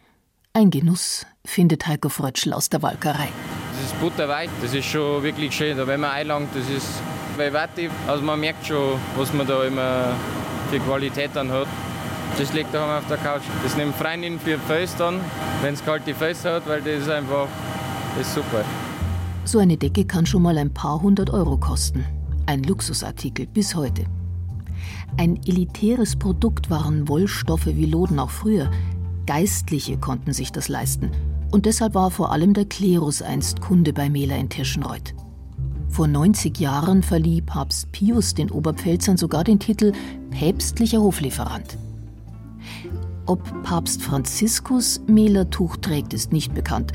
Ein 0.54 0.70
Genuss, 0.70 1.26
findet 1.44 1.86
Heiko 1.86 2.08
Frötschl 2.08 2.54
aus 2.54 2.70
der 2.70 2.80
Walkerei. 2.80 3.28
Das 3.72 3.84
ist 3.84 4.00
butterweich, 4.00 4.48
das 4.62 4.72
ist 4.72 4.86
schon 4.86 5.22
wirklich 5.22 5.54
schön. 5.54 5.76
wenn 5.76 6.00
man 6.00 6.12
einlangt, 6.12 6.56
das 6.56 6.70
ist 6.70 6.88
vivativ. 7.36 7.90
Also 8.06 8.24
man 8.24 8.40
merkt 8.40 8.66
schon, 8.66 8.98
was 9.14 9.30
man 9.34 9.46
da 9.46 9.62
immer 9.64 10.16
für 10.70 10.80
Qualität 10.80 11.32
dann 11.34 11.50
hat. 11.50 11.68
Das 12.38 12.50
liegt 12.54 12.72
daheim 12.72 13.02
auf 13.02 13.08
der 13.08 13.18
Couch. 13.18 13.42
Das 13.62 13.76
nimmt 13.76 13.94
Freundin 13.96 14.40
für 14.40 14.58
Fels 14.58 14.96
dann, 14.96 15.20
wenn 15.60 15.74
es 15.74 15.84
kalte 15.84 16.14
Füße 16.14 16.50
hat, 16.50 16.66
weil 16.66 16.80
das 16.80 17.02
ist 17.02 17.10
einfach 17.10 17.48
das 18.16 18.26
ist 18.26 18.36
super. 18.36 18.64
So 19.44 19.58
eine 19.58 19.76
Decke 19.76 20.06
kann 20.06 20.24
schon 20.24 20.40
mal 20.40 20.56
ein 20.56 20.72
paar 20.72 21.02
hundert 21.02 21.28
Euro 21.28 21.58
kosten. 21.58 22.06
Ein 22.46 22.62
Luxusartikel 22.62 23.46
bis 23.46 23.74
heute. 23.74 24.04
Ein 25.16 25.40
elitäres 25.46 26.16
Produkt 26.16 26.68
waren 26.68 27.08
Wollstoffe 27.08 27.66
wie 27.66 27.86
Loden 27.86 28.18
auch 28.18 28.30
früher. 28.30 28.70
Geistliche 29.26 29.96
konnten 29.96 30.34
sich 30.34 30.52
das 30.52 30.68
leisten. 30.68 31.10
Und 31.50 31.64
deshalb 31.64 31.94
war 31.94 32.10
vor 32.10 32.32
allem 32.32 32.52
der 32.52 32.66
Klerus 32.66 33.22
einst 33.22 33.62
Kunde 33.62 33.94
bei 33.94 34.10
Mehler 34.10 34.36
in 34.36 34.50
Tirschenreuth. 34.50 35.14
Vor 35.88 36.06
90 36.06 36.58
Jahren 36.58 37.02
verlieh 37.02 37.40
Papst 37.40 37.92
Pius 37.92 38.34
den 38.34 38.50
Oberpfälzern 38.50 39.16
sogar 39.16 39.44
den 39.44 39.58
Titel 39.58 39.92
päpstlicher 40.30 41.00
Hoflieferant. 41.00 41.78
Ob 43.26 43.62
Papst 43.62 44.02
Franziskus 44.02 45.00
Mehlertuch 45.06 45.78
trägt, 45.78 46.12
ist 46.12 46.32
nicht 46.32 46.52
bekannt. 46.52 46.92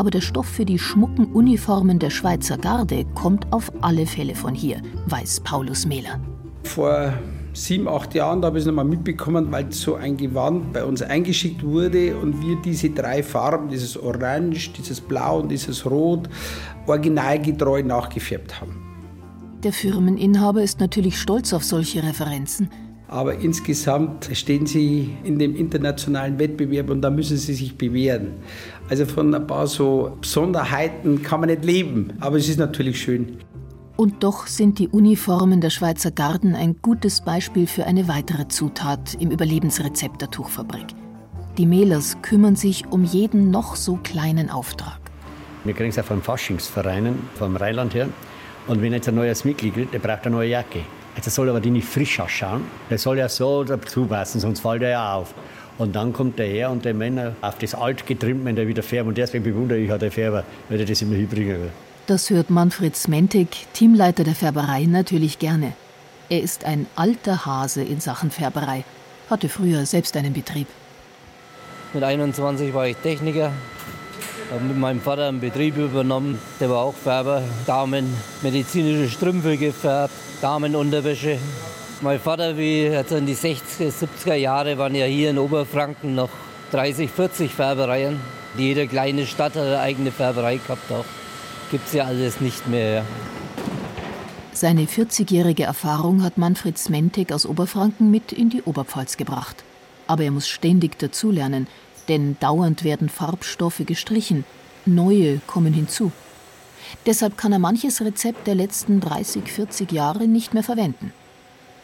Aber 0.00 0.10
der 0.10 0.22
Stoff 0.22 0.46
für 0.46 0.64
die 0.64 0.78
schmucken 0.78 1.26
Uniformen 1.26 1.98
der 1.98 2.08
Schweizer 2.08 2.56
Garde 2.56 3.04
kommt 3.14 3.52
auf 3.52 3.70
alle 3.82 4.06
Fälle 4.06 4.34
von 4.34 4.54
hier, 4.54 4.80
weiß 5.08 5.40
Paulus 5.40 5.84
Mehler. 5.84 6.18
Vor 6.62 7.12
sieben, 7.52 7.86
acht 7.86 8.14
Jahren, 8.14 8.40
da 8.40 8.46
habe 8.46 8.56
ich 8.56 8.62
es 8.62 8.66
nochmal 8.66 8.86
mitbekommen, 8.86 9.52
weil 9.52 9.70
so 9.70 9.96
ein 9.96 10.16
Gewand 10.16 10.72
bei 10.72 10.86
uns 10.86 11.02
eingeschickt 11.02 11.62
wurde 11.62 12.16
und 12.16 12.40
wir 12.40 12.56
diese 12.64 12.88
drei 12.88 13.22
Farben, 13.22 13.68
dieses 13.68 14.02
Orange, 14.02 14.70
dieses 14.72 15.02
Blau 15.02 15.40
und 15.40 15.50
dieses 15.50 15.84
Rot, 15.84 16.30
originalgetreu 16.86 17.82
nachgefärbt 17.82 18.58
haben. 18.58 18.74
Der 19.62 19.74
Firmeninhaber 19.74 20.62
ist 20.62 20.80
natürlich 20.80 21.20
stolz 21.20 21.52
auf 21.52 21.62
solche 21.62 22.02
Referenzen. 22.02 22.70
Aber 23.10 23.34
insgesamt 23.34 24.30
stehen 24.34 24.66
sie 24.66 25.16
in 25.24 25.40
dem 25.40 25.56
internationalen 25.56 26.38
Wettbewerb 26.38 26.90
und 26.90 27.02
da 27.02 27.10
müssen 27.10 27.36
sie 27.36 27.54
sich 27.54 27.76
bewähren. 27.76 28.34
Also 28.88 29.04
von 29.04 29.34
ein 29.34 29.48
paar 29.48 29.66
so 29.66 30.16
Besonderheiten 30.20 31.20
kann 31.20 31.40
man 31.40 31.48
nicht 31.48 31.64
leben, 31.64 32.12
aber 32.20 32.36
es 32.36 32.48
ist 32.48 32.60
natürlich 32.60 33.02
schön. 33.02 33.38
Und 33.96 34.22
doch 34.22 34.46
sind 34.46 34.78
die 34.78 34.86
Uniformen 34.86 35.60
der 35.60 35.70
Schweizer 35.70 36.12
Garden 36.12 36.54
ein 36.54 36.76
gutes 36.80 37.22
Beispiel 37.22 37.66
für 37.66 37.84
eine 37.84 38.06
weitere 38.06 38.46
Zutat 38.46 39.14
im 39.18 39.32
Überlebensrezept 39.32 40.22
der 40.22 40.30
Tuchfabrik. 40.30 40.86
Die 41.58 41.66
Mehlers 41.66 42.16
kümmern 42.22 42.54
sich 42.54 42.86
um 42.90 43.02
jeden 43.02 43.50
noch 43.50 43.74
so 43.74 43.98
kleinen 44.04 44.50
Auftrag. 44.50 45.00
Wir 45.64 45.74
kriegen 45.74 45.90
es 45.90 45.96
ja 45.96 46.04
von 46.04 46.22
Faschingsvereinen 46.22 47.18
vom 47.34 47.56
Rheinland 47.56 47.92
her. 47.92 48.08
Und 48.68 48.80
wenn 48.82 48.92
jetzt 48.92 49.08
ein 49.08 49.16
neues 49.16 49.44
Mitglied 49.44 49.74
kriegt, 49.74 49.92
der 49.92 49.98
braucht 49.98 50.26
eine 50.26 50.36
neue 50.36 50.50
Jacke. 50.50 50.82
Jetzt 51.16 51.30
soll 51.34 51.48
aber 51.48 51.60
die 51.60 51.70
nicht 51.70 51.88
frisch 51.88 52.20
ausschauen. 52.20 52.62
Der 52.88 52.98
soll 52.98 53.18
ja 53.18 53.28
so 53.28 53.64
dazu 53.64 54.06
passen, 54.06 54.40
sonst 54.40 54.60
fällt 54.60 54.82
er 54.82 54.90
ja 54.90 55.14
auf. 55.14 55.34
Und 55.78 55.96
dann 55.96 56.12
kommt 56.12 56.38
der 56.38 56.46
her 56.46 56.70
und 56.70 56.84
der 56.84 56.94
Männer 56.94 57.34
auf 57.40 57.58
das 57.58 57.74
alt 57.74 58.06
getrimmt, 58.06 58.44
wenn 58.44 58.54
der 58.54 58.68
wieder 58.68 58.82
färbt. 58.82 59.08
Und 59.08 59.18
deswegen 59.18 59.44
bewundere 59.44 59.78
ich 59.78 59.92
auch 59.92 59.98
den 59.98 60.10
Färber, 60.10 60.44
weil 60.68 60.78
der 60.78 60.86
das 60.86 61.00
immer 61.02 61.16
hinbringen 61.16 61.62
will. 61.62 61.70
Das 62.06 62.28
hört 62.30 62.50
Manfred 62.50 62.96
Smentig, 62.96 63.66
Teamleiter 63.72 64.24
der 64.24 64.34
Färberei, 64.34 64.84
natürlich 64.84 65.38
gerne. 65.38 65.72
Er 66.28 66.42
ist 66.42 66.64
ein 66.64 66.86
alter 66.96 67.46
Hase 67.46 67.82
in 67.82 68.00
Sachen 68.00 68.30
Färberei, 68.30 68.84
hatte 69.28 69.48
früher 69.48 69.86
selbst 69.86 70.16
einen 70.16 70.32
Betrieb. 70.32 70.66
Mit 71.92 72.04
21 72.04 72.72
war 72.74 72.86
ich 72.86 72.96
Techniker, 72.98 73.52
habe 74.50 74.64
mit 74.64 74.76
meinem 74.76 75.00
Vater 75.00 75.28
einen 75.28 75.40
Betrieb 75.40 75.76
übernommen. 75.76 76.38
Der 76.58 76.70
war 76.70 76.78
auch 76.78 76.94
Färber. 76.94 77.42
Damen 77.66 78.12
medizinische 78.42 79.10
Strümpfe 79.10 79.56
gefärbt, 79.56 80.12
Damenunterwäsche. 80.40 81.38
Mein 82.00 82.18
Vater, 82.18 82.56
wie 82.56 82.88
also 82.88 83.16
in 83.16 83.26
die 83.26 83.36
60er, 83.36 83.92
70er 83.92 84.34
Jahre, 84.34 84.78
waren 84.78 84.94
ja 84.94 85.06
hier 85.06 85.30
in 85.30 85.38
Oberfranken 85.38 86.14
noch 86.14 86.30
30, 86.72 87.10
40 87.10 87.52
Färbereien. 87.52 88.18
Jede 88.56 88.88
kleine 88.88 89.26
Stadt 89.26 89.54
hat 89.54 89.62
eine 89.62 89.80
eigene 89.80 90.10
Färberei 90.10 90.56
gehabt 90.56 90.90
auch. 90.90 91.04
Gibt 91.70 91.86
es 91.86 91.92
ja 91.92 92.04
alles 92.04 92.40
nicht 92.40 92.66
mehr. 92.68 93.04
Seine 94.52 94.82
40-jährige 94.82 95.62
Erfahrung 95.62 96.22
hat 96.22 96.36
Manfred 96.36 96.76
Smentek 96.76 97.32
aus 97.32 97.46
Oberfranken 97.46 98.10
mit 98.10 98.32
in 98.32 98.50
die 98.50 98.62
Oberpfalz 98.62 99.16
gebracht. 99.16 99.62
Aber 100.06 100.24
er 100.24 100.32
muss 100.32 100.48
ständig 100.48 100.98
dazulernen, 100.98 101.68
denn 102.08 102.36
dauernd 102.40 102.84
werden 102.84 103.08
Farbstoffe 103.08 103.82
gestrichen, 103.86 104.44
neue 104.86 105.38
kommen 105.46 105.72
hinzu. 105.72 106.12
Deshalb 107.06 107.36
kann 107.36 107.52
er 107.52 107.58
manches 107.58 108.00
Rezept 108.00 108.46
der 108.46 108.54
letzten 108.54 109.00
30, 109.00 109.50
40 109.50 109.92
Jahre 109.92 110.26
nicht 110.26 110.54
mehr 110.54 110.62
verwenden. 110.62 111.12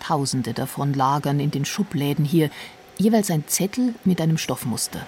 Tausende 0.00 0.52
davon 0.52 0.94
lagern 0.94 1.40
in 1.40 1.50
den 1.50 1.64
Schubläden 1.64 2.24
hier, 2.24 2.50
jeweils 2.98 3.30
ein 3.30 3.44
Zettel 3.46 3.94
mit 4.04 4.20
einem 4.20 4.38
Stoffmuster. 4.38 5.00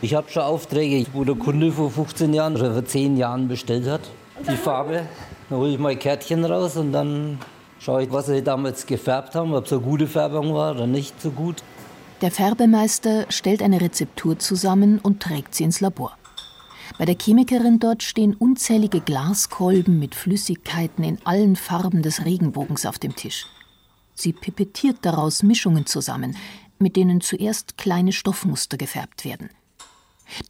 Ich 0.00 0.14
habe 0.14 0.30
schon 0.30 0.42
Aufträge, 0.42 1.06
wo 1.12 1.24
der 1.24 1.34
Kunde 1.34 1.72
vor 1.72 1.90
15 1.90 2.32
Jahren 2.32 2.54
oder 2.56 2.72
vor 2.72 2.84
10 2.84 3.16
Jahren 3.16 3.48
bestellt 3.48 3.88
hat. 3.88 4.02
Die 4.48 4.56
Farbe, 4.56 5.02
dann 5.48 5.58
hole 5.58 5.72
ich 5.72 5.78
mein 5.78 5.98
Kärtchen 5.98 6.44
raus 6.44 6.76
und 6.76 6.92
dann 6.92 7.38
schaue 7.80 8.04
ich, 8.04 8.12
was 8.12 8.26
sie 8.26 8.42
damals 8.42 8.86
gefärbt 8.86 9.34
haben, 9.34 9.54
ob 9.54 9.66
es 9.66 9.72
eine 9.72 9.80
gute 9.80 10.06
Färbung 10.06 10.54
war 10.54 10.76
oder 10.76 10.86
nicht 10.86 11.20
so 11.20 11.30
gut. 11.30 11.62
Der 12.20 12.32
Färbemeister 12.32 13.26
stellt 13.30 13.62
eine 13.62 13.80
Rezeptur 13.80 14.40
zusammen 14.40 14.98
und 14.98 15.22
trägt 15.22 15.54
sie 15.54 15.62
ins 15.62 15.80
Labor. 15.80 16.18
Bei 16.98 17.04
der 17.04 17.16
Chemikerin 17.16 17.78
dort 17.78 18.02
stehen 18.02 18.34
unzählige 18.34 19.00
Glaskolben 19.00 20.00
mit 20.00 20.16
Flüssigkeiten 20.16 21.04
in 21.04 21.18
allen 21.24 21.54
Farben 21.54 22.02
des 22.02 22.24
Regenbogens 22.24 22.86
auf 22.86 22.98
dem 22.98 23.14
Tisch. 23.14 23.46
Sie 24.14 24.32
pipettiert 24.32 24.96
daraus 25.02 25.44
Mischungen 25.44 25.86
zusammen, 25.86 26.36
mit 26.80 26.96
denen 26.96 27.20
zuerst 27.20 27.78
kleine 27.78 28.10
Stoffmuster 28.10 28.76
gefärbt 28.76 29.24
werden. 29.24 29.50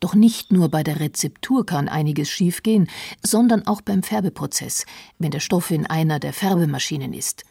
Doch 0.01 0.15
nicht 0.15 0.51
nur 0.51 0.71
bei 0.71 0.83
der 0.83 1.01
Rezeptur 1.01 1.67
kann 1.67 1.91
einiges 1.91 2.31
schiefgehen, 2.31 2.89
sondern 3.23 3.67
auch 3.67 3.83
beim 3.83 4.03
Färbeprozess, 4.03 4.87
wenn 5.19 5.33
der 5.33 5.41
Stoff 5.41 5.71
in 5.71 5.85
einer 5.85 6.19
der 6.19 6.33
Färbemaschinen 6.33 7.13
ist. 7.13 7.45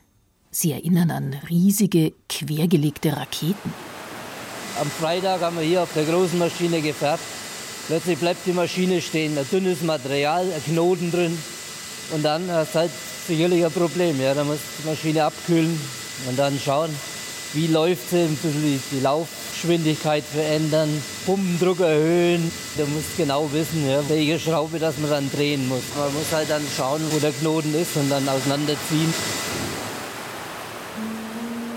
Sie 0.50 0.72
erinnern 0.72 1.12
an 1.12 1.36
riesige, 1.50 2.14
quergelegte 2.28 3.16
Raketen. 3.16 3.72
Am 4.80 4.92
Freitag 4.92 5.42
haben 5.42 5.58
wir 5.58 5.64
hier 5.66 5.82
auf 5.82 5.90
der 5.96 6.04
großen 6.04 6.38
Maschine 6.38 6.82
gefärbt. 6.82 7.24
Plötzlich 7.88 8.20
bleibt 8.20 8.46
die 8.46 8.52
Maschine 8.52 9.02
stehen, 9.02 9.36
ein 9.38 9.48
dünnes 9.52 9.82
Material, 9.82 10.42
ein 10.44 10.64
Knoten 10.72 11.12
drin. 11.12 11.38
Und 12.12 12.24
dann 12.24 12.52
hast 12.52 12.76
du 12.76 12.80
halt 12.80 12.92
sicherlich 13.28 13.66
ein 13.66 13.72
Problem. 13.72 14.22
Ja. 14.22 14.36
Da 14.36 14.44
muss 14.44 14.60
die 14.78 14.88
Maschine 14.88 15.24
abkühlen 15.24 15.82
und 16.30 16.38
dann 16.38 16.60
schauen, 16.64 16.92
wie 17.54 17.68
läuft 17.68 18.12
sie, 18.12 18.18
ein 18.20 18.36
bisschen 18.36 18.84
die 18.92 19.00
Laufgeschwindigkeit 19.00 20.24
verändern, 20.24 20.90
Pumpendruck 21.26 21.80
erhöhen. 21.80 22.52
Du 22.78 22.86
musst 22.86 23.18
genau 23.18 23.52
wissen, 23.52 23.90
ja, 23.90 24.08
welche 24.08 24.40
Schraube 24.40 24.78
das 24.78 24.98
man 25.00 25.10
dann 25.10 25.32
drehen 25.32 25.68
muss. 25.68 25.84
Man 25.98 26.14
muss 26.14 26.32
halt 26.32 26.52
dann 26.52 26.64
schauen, 26.76 27.02
wo 27.10 27.18
der 27.18 27.32
Knoten 27.32 27.74
ist 27.74 27.96
und 27.96 28.10
dann 28.10 28.30
auseinanderziehen. 28.30 29.12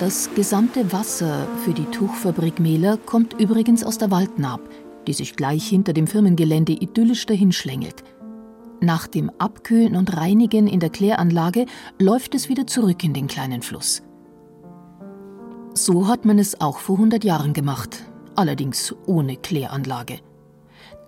Das 0.00 0.30
gesamte 0.35 0.95
Wasser 0.95 1.47
für 1.62 1.75
die 1.75 1.85
Tuchfabrik 1.85 2.59
Mehler 2.59 2.97
kommt 2.97 3.38
übrigens 3.38 3.85
aus 3.85 3.99
der 3.99 4.11
Waldnaab, 4.11 4.62
die 5.07 5.12
sich 5.12 5.37
gleich 5.37 5.69
hinter 5.69 5.92
dem 5.92 6.07
Firmengelände 6.07 6.73
idyllisch 6.73 7.26
dahinschlängelt. 7.26 8.02
Nach 8.80 9.07
dem 9.07 9.30
Abkühlen 9.37 9.97
und 9.97 10.16
Reinigen 10.16 10.69
in 10.69 10.80
der 10.80 10.88
Kläranlage 10.88 11.66
läuft 11.99 12.35
es 12.35 12.49
wieder 12.49 12.66
zurück 12.66 13.04
in 13.04 13.12
den 13.12 13.26
kleinen 13.26 13.61
Fluss. 13.61 14.02
So 15.75 16.09
hat 16.09 16.25
man 16.25 16.38
es 16.38 16.62
auch 16.62 16.78
vor 16.78 16.97
100 16.97 17.23
Jahren 17.23 17.52
gemacht, 17.52 18.11
allerdings 18.37 18.95
ohne 19.04 19.37
Kläranlage. 19.37 20.21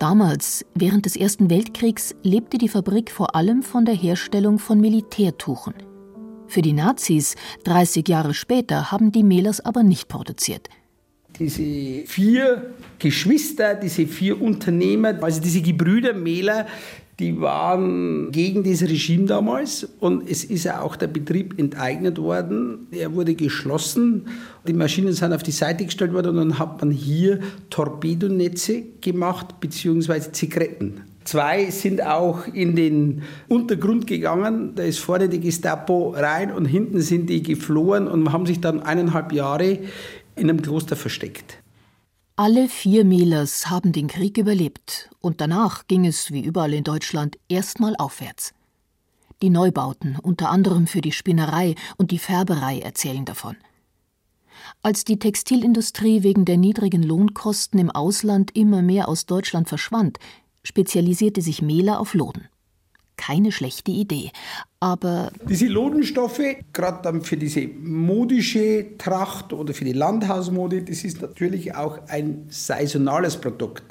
Damals, 0.00 0.66
während 0.74 1.06
des 1.06 1.16
Ersten 1.16 1.48
Weltkriegs, 1.48 2.14
lebte 2.22 2.58
die 2.58 2.68
Fabrik 2.68 3.10
vor 3.10 3.34
allem 3.36 3.62
von 3.62 3.86
der 3.86 3.94
Herstellung 3.94 4.58
von 4.58 4.82
Militärtuchen. 4.82 5.72
Für 6.52 6.60
die 6.60 6.74
Nazis, 6.74 7.34
30 7.64 8.06
Jahre 8.06 8.34
später, 8.34 8.92
haben 8.92 9.10
die 9.10 9.22
Mehlers 9.22 9.64
aber 9.64 9.82
nicht 9.82 10.08
produziert. 10.08 10.68
Diese 11.38 12.06
vier 12.06 12.74
Geschwister, 12.98 13.74
diese 13.74 14.06
vier 14.06 14.38
Unternehmer, 14.38 15.14
also 15.22 15.40
diese 15.40 15.62
Gebrüder 15.62 16.12
Mehler, 16.12 16.66
die 17.18 17.40
waren 17.40 18.30
gegen 18.32 18.64
das 18.64 18.82
Regime 18.82 19.24
damals 19.24 19.88
und 19.98 20.28
es 20.28 20.44
ist 20.44 20.64
ja 20.64 20.82
auch 20.82 20.96
der 20.96 21.06
Betrieb 21.06 21.58
enteignet 21.58 22.18
worden. 22.18 22.86
Er 22.90 23.14
wurde 23.14 23.34
geschlossen, 23.34 24.26
die 24.68 24.74
Maschinen 24.74 25.14
sind 25.14 25.32
auf 25.32 25.42
die 25.42 25.52
Seite 25.52 25.86
gestellt 25.86 26.12
worden 26.12 26.36
und 26.36 26.50
dann 26.50 26.58
hat 26.58 26.82
man 26.82 26.90
hier 26.90 27.40
Torpedonetze 27.70 28.82
gemacht 29.00 29.58
bzw. 29.58 30.32
Zigaretten. 30.32 31.11
Zwei 31.24 31.70
sind 31.70 32.02
auch 32.02 32.46
in 32.46 32.74
den 32.76 33.22
Untergrund 33.48 34.06
gegangen. 34.06 34.74
Da 34.74 34.82
ist 34.82 34.98
vorne 34.98 35.28
die 35.28 35.40
Gestapo 35.40 36.10
rein 36.10 36.52
und 36.52 36.64
hinten 36.64 37.00
sind 37.00 37.30
die 37.30 37.42
geflohen 37.42 38.08
und 38.08 38.32
haben 38.32 38.46
sich 38.46 38.60
dann 38.60 38.82
eineinhalb 38.82 39.32
Jahre 39.32 39.78
in 40.36 40.50
einem 40.50 40.62
Kloster 40.62 40.96
versteckt. 40.96 41.58
Alle 42.36 42.68
vier 42.68 43.04
Mehlers 43.04 43.68
haben 43.68 43.92
den 43.92 44.08
Krieg 44.08 44.38
überlebt 44.38 45.10
und 45.20 45.40
danach 45.40 45.86
ging 45.86 46.06
es, 46.06 46.32
wie 46.32 46.42
überall 46.42 46.72
in 46.72 46.82
Deutschland, 46.82 47.38
erstmal 47.48 47.94
aufwärts. 47.96 48.54
Die 49.42 49.50
Neubauten, 49.50 50.18
unter 50.22 50.50
anderem 50.50 50.86
für 50.86 51.02
die 51.02 51.12
Spinnerei 51.12 51.74
und 51.98 52.10
die 52.10 52.18
Färberei, 52.18 52.78
erzählen 52.78 53.24
davon. 53.24 53.56
Als 54.82 55.04
die 55.04 55.18
Textilindustrie 55.18 56.22
wegen 56.22 56.44
der 56.44 56.56
niedrigen 56.56 57.02
Lohnkosten 57.02 57.78
im 57.78 57.90
Ausland 57.90 58.56
immer 58.56 58.82
mehr 58.82 59.08
aus 59.08 59.26
Deutschland 59.26 59.68
verschwand, 59.68 60.18
spezialisierte 60.62 61.40
sich 61.40 61.62
Mehler 61.62 62.00
auf 62.00 62.14
Loden. 62.14 62.48
Keine 63.16 63.52
schlechte 63.52 63.90
Idee, 63.92 64.30
aber. 64.80 65.30
Diese 65.48 65.66
Lodenstoffe, 65.66 66.40
gerade 66.72 67.02
dann 67.02 67.22
für 67.22 67.36
diese 67.36 67.68
modische 67.68 68.96
Tracht 68.98 69.52
oder 69.52 69.74
für 69.74 69.84
die 69.84 69.92
Landhausmode, 69.92 70.82
das 70.82 71.04
ist 71.04 71.20
natürlich 71.22 71.74
auch 71.74 71.98
ein 72.08 72.46
saisonales 72.48 73.36
Produkt. 73.36 73.84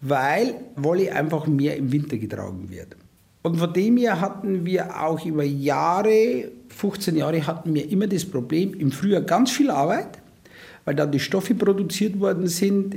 weil 0.00 0.54
Wolle 0.76 1.14
einfach 1.14 1.46
mehr 1.46 1.76
im 1.76 1.92
Winter 1.92 2.16
getragen 2.16 2.70
wird. 2.70 2.96
Und 3.42 3.56
von 3.56 3.72
dem 3.72 3.96
her 3.96 4.20
hatten 4.20 4.66
wir 4.66 5.02
auch 5.02 5.24
über 5.24 5.44
Jahre, 5.44 6.50
15 6.68 7.16
Jahre, 7.16 7.46
hatten 7.46 7.74
wir 7.74 7.88
immer 7.90 8.06
das 8.06 8.24
Problem, 8.24 8.74
im 8.74 8.92
Frühjahr 8.92 9.22
ganz 9.22 9.50
viel 9.50 9.70
Arbeit, 9.70 10.18
weil 10.84 10.94
dann 10.94 11.10
die 11.10 11.20
Stoffe 11.20 11.54
produziert 11.54 12.20
worden 12.20 12.46
sind. 12.46 12.96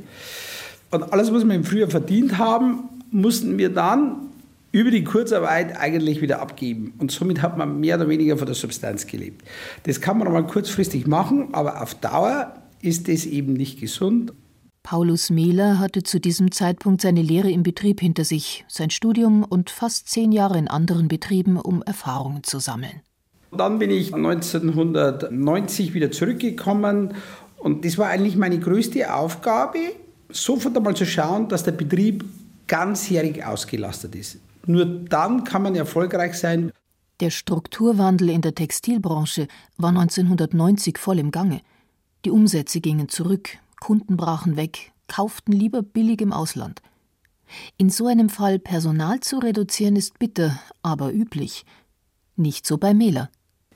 Und 0.92 1.12
alles, 1.14 1.34
was 1.34 1.46
wir 1.46 1.56
im 1.56 1.64
Frühjahr 1.64 1.90
verdient 1.90 2.38
haben, 2.38 2.90
mussten 3.14 3.58
wir 3.58 3.70
dann 3.70 4.30
über 4.72 4.90
die 4.90 5.04
Kurzarbeit 5.04 5.78
eigentlich 5.78 6.22
wieder 6.22 6.42
abgeben. 6.42 6.94
Und 6.98 7.12
somit 7.12 7.42
hat 7.42 7.58
man 7.58 7.80
mehr 7.80 7.96
oder 7.96 8.10
weniger 8.10 8.38
von 8.38 8.48
der 8.48 8.56
Substanz 8.56 9.06
gelebt. 9.06 9.44
Das 9.84 10.02
kann 10.02 10.18
man 10.18 10.32
mal 10.34 10.46
kurzfristig 10.48 11.06
machen, 11.06 11.54
aber 11.54 11.82
auf 11.82 11.94
Dauer 11.96 12.56
ist 12.82 13.08
das 13.08 13.26
eben 13.26 13.54
nicht 13.54 13.80
gesund. 13.80 14.34
Paulus 14.82 15.30
Mehler 15.30 15.80
hatte 15.80 16.04
zu 16.04 16.20
diesem 16.20 16.52
Zeitpunkt 16.52 17.02
seine 17.02 17.22
Lehre 17.22 17.50
im 17.50 17.64
Betrieb 17.64 18.02
hinter 18.02 18.26
sich, 18.26 18.66
sein 18.68 18.90
Studium 18.90 19.44
und 19.44 19.70
fast 19.70 20.10
zehn 20.10 20.34
Jahre 20.34 20.58
in 20.58 20.68
anderen 20.68 21.08
Betrieben, 21.08 21.58
um 21.58 21.82
Erfahrungen 21.84 22.44
zu 22.44 22.60
sammeln. 22.60 23.02
Dann 23.56 23.80
bin 23.80 23.92
ich 23.92 24.14
1990 24.14 25.94
wieder 25.94 26.12
zurückgekommen 26.12 27.14
und 27.58 27.86
das 27.86 27.98
war 27.98 28.10
eigentlich 28.10 28.36
meine 28.36 28.60
größte 28.60 29.14
Aufgabe, 29.14 29.80
sofort 30.30 30.76
einmal 30.76 30.96
zu 30.96 31.06
schauen, 31.06 31.48
dass 31.48 31.64
der 31.64 31.72
Betrieb 31.72 32.26
ganzjährig 32.68 33.46
ausgelastet 33.46 34.16
ist. 34.16 34.40
Nur 34.66 34.86
dann 34.86 35.44
kann 35.44 35.64
man 35.64 35.76
erfolgreich 35.76 36.36
sein. 36.36 36.72
Der 37.20 37.30
Strukturwandel 37.30 38.30
in 38.30 38.42
der 38.42 38.56
Textilbranche 38.56 39.48
war 39.78 39.90
1990 39.90 40.98
voll 40.98 41.20
im 41.20 41.32
Gange. 41.32 41.62
Die 42.26 42.32
Umsätze 42.32 42.82
gingen 42.82 43.10
zurück, 43.10 43.50
Kunden 43.80 44.18
brachen 44.18 44.56
weg, 44.56 44.92
kauften 45.08 45.52
lieber 45.52 45.84
billig 45.84 46.22
im 46.22 46.32
Ausland. 46.32 46.82
In 47.78 47.90
so 47.90 48.08
einem 48.08 48.30
Fall 48.30 48.60
Personal 48.60 49.20
zu 49.20 49.40
reduzieren 49.40 49.96
ist 49.96 50.18
bitter, 50.20 50.60
aber 50.82 51.14
üblich. 51.14 51.66
Nicht 52.36 52.66
so 52.66 52.78
bei 52.78 52.94
Mehler. 52.94 53.30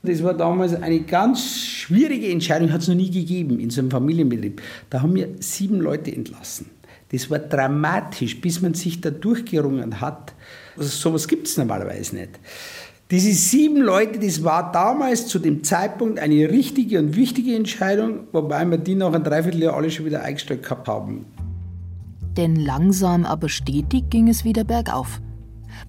Das 0.03 0.24
war 0.24 0.34
damals 0.34 0.74
eine 0.74 1.01
ganz 1.01 1.58
schwierige 1.58 2.32
Entscheidung, 2.32 2.72
hat 2.72 2.82
es 2.82 2.88
noch 2.88 2.96
nie 2.96 3.12
gegeben 3.12 3.60
in 3.60 3.70
so 3.70 3.82
einem 3.82 3.91
Familienbetrieb. 3.91 4.62
Da 4.89 5.01
haben 5.01 5.13
wir 5.15 5.36
sieben 5.39 5.79
Leute 5.79 6.13
entlassen. 6.13 6.70
Das 7.11 7.29
war 7.29 7.39
dramatisch, 7.39 8.41
bis 8.41 8.61
man 8.61 8.73
sich 8.73 8.99
da 9.01 9.11
durchgerungen 9.11 10.01
hat. 10.01 10.33
Also 10.75 10.89
sowas 10.89 11.27
gibt 11.27 11.47
es 11.47 11.57
normalerweise 11.57 12.15
nicht. 12.15 12.39
Diese 13.09 13.31
sieben 13.31 13.77
Leute, 13.77 14.19
das 14.19 14.43
war 14.43 14.69
damals 14.73 15.27
zu 15.27 15.39
dem 15.39 15.63
Zeitpunkt 15.63 16.19
eine 16.19 16.49
richtige 16.49 16.99
und 16.99 17.15
wichtige 17.15 17.55
Entscheidung, 17.55 18.27
wobei 18.33 18.65
wir 18.65 18.77
die 18.77 18.95
nach 18.95 19.13
einem 19.13 19.23
Dreivierteljahr 19.23 19.75
alle 19.75 19.89
schon 19.89 20.05
wieder 20.05 20.23
eingestellt 20.23 20.63
gehabt 20.63 20.89
haben. 20.89 21.25
Denn 22.35 22.57
langsam 22.57 23.25
aber 23.25 23.47
stetig 23.47 24.09
ging 24.09 24.27
es 24.27 24.43
wieder 24.43 24.65
bergauf. 24.65 25.21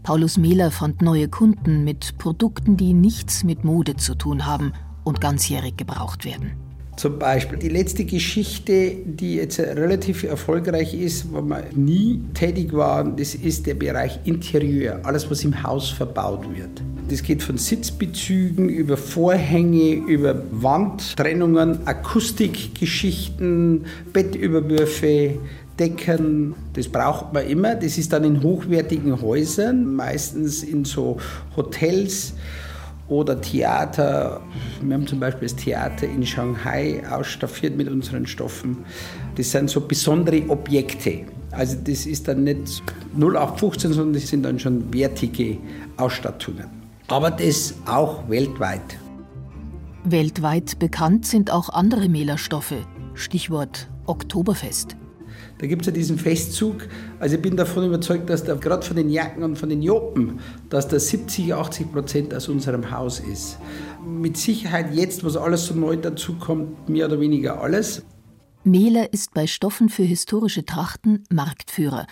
Paulus 0.05 0.39
Mehler 0.39 0.71
fand 0.71 1.03
neue 1.03 1.29
Kunden 1.29 1.83
mit 1.83 2.19
Produkten, 2.19 2.77
die 2.77 2.95
nichts 2.95 3.43
mit 3.43 3.65
Mode 3.65 3.97
zu 3.97 4.15
tun 4.15 4.47
haben 4.47 4.73
und 5.03 5.21
ganzjährig 5.21 5.77
gebraucht 5.77 6.25
werden. 6.25 6.53
Zum 6.99 7.17
Beispiel 7.17 7.59
die 7.61 7.69
letzte 7.69 8.05
Geschichte, 8.05 8.97
die 9.05 9.37
jetzt 9.37 9.61
relativ 9.61 10.25
erfolgreich 10.25 10.95
ist, 10.95 11.33
wo 11.33 11.41
wir 11.43 11.63
nie 11.77 12.21
tätig 12.35 12.73
waren, 12.73 13.15
das 13.15 13.37
ist 13.37 13.69
der 13.69 13.75
Bereich 13.75 14.19
Interieur, 14.25 14.99
alles 15.05 15.31
was 15.31 15.45
im 15.45 15.63
Haus 15.63 15.91
verbaut 15.91 16.45
wird. 16.57 16.83
Das 17.09 17.23
geht 17.23 17.45
von 17.45 17.57
Sitzbezügen 17.57 18.69
über 18.69 18.97
Vorhänge, 18.97 19.93
über 19.93 20.43
Wandtrennungen, 20.51 21.87
Akustikgeschichten, 21.87 23.85
Bettüberwürfe, 24.13 25.39
Decken. 25.79 26.57
Das 26.73 26.89
braucht 26.89 27.33
man 27.33 27.47
immer. 27.47 27.77
Das 27.77 27.97
ist 27.97 28.13
dann 28.13 28.25
in 28.25 28.43
hochwertigen 28.43 29.23
Häusern, 29.23 29.95
meistens 29.95 30.65
in 30.65 30.85
so 30.85 31.19
Hotels 31.57 32.35
oder 33.09 33.41
Theater. 33.41 34.41
Wir 34.83 34.95
haben 34.95 35.07
zum 35.07 35.21
Beispiel 35.21 35.49
das 35.49 35.57
Theater 35.57 36.07
in 36.07 36.25
Shanghai 36.25 37.03
ausstaffiert 37.11 37.77
mit 37.77 37.89
unseren 37.89 38.27
Stoffen. 38.27 38.79
Das 39.37 39.51
sind 39.51 39.71
so 39.71 39.81
besondere 39.81 40.49
Objekte. 40.49 41.25
Also 41.51 41.77
das 41.83 42.07
ist 42.07 42.29
dann 42.29 42.45
nicht 42.45 42.83
0815, 43.17 43.93
sondern 43.93 44.13
das 44.13 44.29
sind 44.29 44.43
dann 44.43 44.59
schon 44.59 44.93
wertige 44.93 45.57
Ausstattungen. 45.97 46.67
Aber 47.09 47.31
das 47.31 47.75
auch 47.87 48.29
weltweit. 48.29 48.99
Weltweit 50.05 50.79
bekannt 50.79 51.27
sind 51.27 51.51
auch 51.51 51.71
andere 51.71 52.09
Mehlerstoffe. 52.09 52.75
Stichwort 53.15 53.89
Oktoberfest. 54.07 54.97
Da 55.59 55.67
gibt 55.67 55.83
es 55.83 55.87
ja 55.87 55.93
diesen 55.93 56.19
Festzug. 56.19 56.87
Also 57.19 57.35
ich 57.37 57.43
bin 57.43 57.57
davon 57.57 57.85
überzeugt, 57.85 58.31
dass 58.31 58.45
da 58.45 58.55
gerade 58.55 58.87
von 58.87 58.97
den 58.97 59.11
Jacken 59.11 59.43
und 59.43 59.57
von 59.57 59.69
den 59.69 59.83
Joppen, 59.83 60.39
dass 60.71 60.87
da 60.87 60.99
70, 60.99 61.53
80 61.53 61.93
Prozent 61.93 62.35
aus 62.35 62.49
unserem 62.49 62.91
Haus 62.91 63.21
ist. 63.21 63.59
Mit 64.07 64.37
Sicherheit 64.37 64.95
jetzt, 64.95 65.25
was 65.25 65.37
alles 65.37 65.67
so 65.67 65.75
neu 65.75 65.97
dazukommt, 65.97 66.89
mehr 66.89 67.07
oder 67.07 67.21
weniger 67.21 67.61
alles. 67.61 68.03
Mehler 68.63 69.13
ist 69.13 69.35
bei 69.35 69.47
Stoffen 69.47 69.89
für 69.89 70.05
historische 70.05 70.65
Trachten 70.65 71.25
Marktführer. 71.31 72.07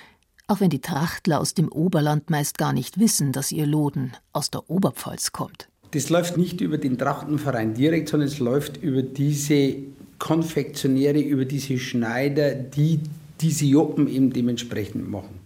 Auch 0.48 0.60
wenn 0.60 0.70
die 0.70 0.80
Trachtler 0.80 1.40
aus 1.40 1.54
dem 1.54 1.70
Oberland 1.70 2.30
meist 2.30 2.58
gar 2.58 2.72
nicht 2.72 2.98
wissen, 2.98 3.32
dass 3.32 3.52
ihr 3.52 3.66
Loden 3.66 4.12
aus 4.32 4.50
der 4.50 4.68
Oberpfalz 4.70 5.32
kommt. 5.32 5.68
Das 5.92 6.08
läuft 6.08 6.36
nicht 6.36 6.60
über 6.60 6.78
den 6.78 6.98
Trachtenverein 6.98 7.74
direkt, 7.74 8.08
sondern 8.08 8.28
es 8.28 8.38
läuft 8.38 8.76
über 8.82 9.02
diese 9.02 9.74
Konfektionäre, 10.18 11.20
über 11.20 11.44
diese 11.44 11.78
Schneider, 11.78 12.54
die 12.54 13.00
diese 13.40 13.66
Joppen 13.66 14.08
eben 14.08 14.32
dementsprechend 14.32 15.08
machen. 15.08 15.40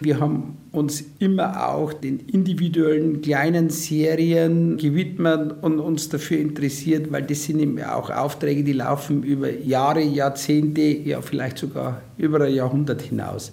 Wir 0.00 0.18
haben 0.18 0.58
uns 0.72 1.04
immer 1.20 1.68
auch 1.68 1.92
den 1.92 2.18
individuellen 2.20 3.22
kleinen 3.22 3.70
Serien 3.70 4.76
gewidmet 4.76 5.62
und 5.62 5.78
uns 5.78 6.08
dafür 6.08 6.38
interessiert, 6.38 7.12
weil 7.12 7.22
das 7.22 7.44
sind 7.44 7.60
eben 7.60 7.80
auch 7.84 8.10
Aufträge, 8.10 8.64
die 8.64 8.72
laufen 8.72 9.22
über 9.22 9.50
Jahre, 9.52 10.02
Jahrzehnte, 10.02 10.80
ja 10.80 11.20
vielleicht 11.22 11.58
sogar 11.58 12.02
über 12.16 12.40
ein 12.40 12.54
Jahrhundert 12.54 13.02
hinaus. 13.02 13.52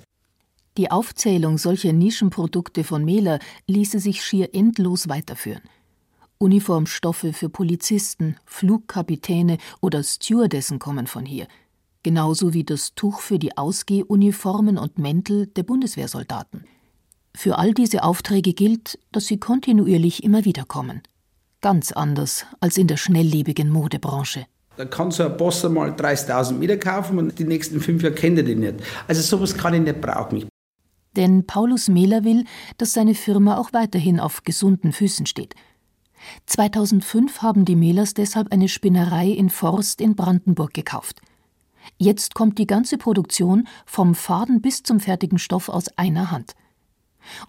Die 0.78 0.90
Aufzählung 0.90 1.58
solcher 1.60 1.94
Nischenprodukte 1.94 2.84
von 2.84 3.06
Mehler 3.06 3.40
ließe 3.68 4.00
sich 4.00 4.24
schier 4.24 4.50
endlos 4.54 5.08
weiterführen. 5.08 5.62
Uniformstoffe 6.40 7.28
für 7.34 7.50
Polizisten, 7.50 8.38
Flugkapitäne 8.46 9.58
oder 9.82 10.02
Stewardessen 10.04 10.80
kommen 10.80 11.06
von 11.06 11.26
hier– 11.26 11.48
genauso 12.04 12.54
wie 12.54 12.64
das 12.64 12.96
Tuch 12.96 13.20
für 13.20 13.40
die 13.40 13.58
Ausgehuniformen 13.58 14.78
und 14.78 14.98
Mäntel 14.98 15.48
der 15.48 15.64
Bundeswehrsoldaten. 15.64 16.66
Für 17.36 17.58
all 17.58 17.74
diese 17.74 18.04
Aufträge 18.04 18.54
gilt, 18.54 19.00
dass 19.12 19.28
sie 19.28 19.38
kontinuierlich 19.38 20.24
immer 20.24 20.46
wieder 20.46 20.66
kommen. 20.66 21.02
Ganz 21.62 21.92
anders 21.92 22.46
als 22.60 22.78
in 22.78 22.88
der 22.88 22.98
schnelllebigen 22.98 23.70
Modebranche. 23.70 24.46
Da 24.78 24.86
kann 24.86 25.12
so 25.12 25.24
ein 25.24 25.36
Boss 25.36 25.64
mal 25.64 25.92
30.000 25.92 26.54
Meter 26.54 26.78
kaufen 26.78 27.18
und 27.18 27.38
die 27.38 27.44
nächsten 27.44 27.82
fünf 27.82 28.02
Jahre 28.02 28.16
kennt 28.16 28.38
er 28.38 28.46
den 28.46 28.62
nicht. 28.62 28.76
Also 29.08 29.22
sowas 29.22 29.54
kann 29.54 29.74
ich 29.74 29.82
nicht 29.82 30.00
brauchen. 30.00 30.48
Denn 31.16 31.46
Paulus 31.46 31.90
Mehler 31.90 32.24
will, 32.24 32.46
dass 32.78 32.94
seine 32.94 33.14
Firma 33.16 33.58
auch 33.58 33.74
weiterhin 33.74 34.20
auf 34.22 34.44
gesunden 34.44 34.94
Füßen 34.94 35.26
steht. 35.26 35.54
2005 36.46 37.42
haben 37.42 37.66
die 37.66 37.76
Mehlers 37.76 38.14
deshalb 38.14 38.52
eine 38.52 38.70
Spinnerei 38.70 39.28
in 39.28 39.50
Forst 39.50 40.02
in 40.02 40.16
Brandenburg 40.16 40.74
gekauft. 40.74 41.22
Jetzt 41.98 42.36
kommt 42.36 42.58
die 42.58 42.68
ganze 42.68 42.98
Produktion 42.98 43.68
vom 43.86 44.16
Faden 44.16 44.62
bis 44.62 44.84
zum 44.84 45.00
fertigen 45.00 45.40
Stoff 45.40 45.70
aus 45.70 45.86
einer 45.98 46.32
Hand. 46.32 46.54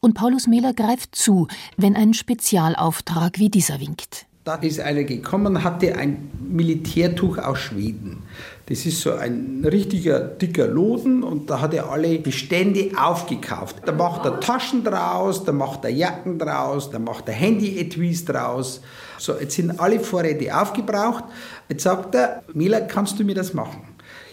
Und 0.01 0.15
Paulus 0.15 0.47
Mehler 0.47 0.75
greift 0.75 1.15
zu, 1.15 1.47
wenn 1.77 1.97
ein 1.97 2.15
Spezialauftrag 2.15 3.39
wie 3.39 3.51
dieser 3.51 3.81
winkt. 3.81 4.27
Da 4.43 4.55
ist 4.55 4.81
einer 4.81 5.05
gekommen, 5.05 5.63
hatte 5.63 5.97
ein 5.97 6.31
Militärtuch 6.49 7.37
aus 7.37 7.59
Schweden. 7.59 8.23
Das 8.67 8.87
ist 8.87 9.01
so 9.01 9.13
ein 9.13 9.63
richtiger 9.71 10.21
dicker 10.21 10.67
Loden 10.67 11.23
und 11.23 11.51
da 11.51 11.61
hat 11.61 11.75
er 11.75 11.91
alle 11.91 12.19
Bestände 12.19 12.93
aufgekauft. 12.97 13.83
Da 13.85 13.93
macht 13.93 14.25
er 14.25 14.41
Taschen 14.41 14.83
draus, 14.83 15.45
da 15.45 15.53
macht 15.53 15.85
er 15.85 15.91
Jacken 15.91 16.39
draus, 16.39 16.91
da 16.91 16.99
macht 16.99 17.29
er 17.29 17.35
Handy-Etuis 17.35 18.25
draus. 18.25 18.81
So, 19.19 19.39
jetzt 19.39 19.57
sind 19.57 19.79
alle 19.79 20.01
Vorräte 20.01 20.59
aufgebraucht. 20.59 21.25
Jetzt 21.69 21.83
sagt 21.83 22.15
er, 22.15 22.43
Mehler, 22.55 22.81
kannst 22.81 23.19
du 23.19 23.25
mir 23.25 23.35
das 23.35 23.53
machen? 23.53 23.83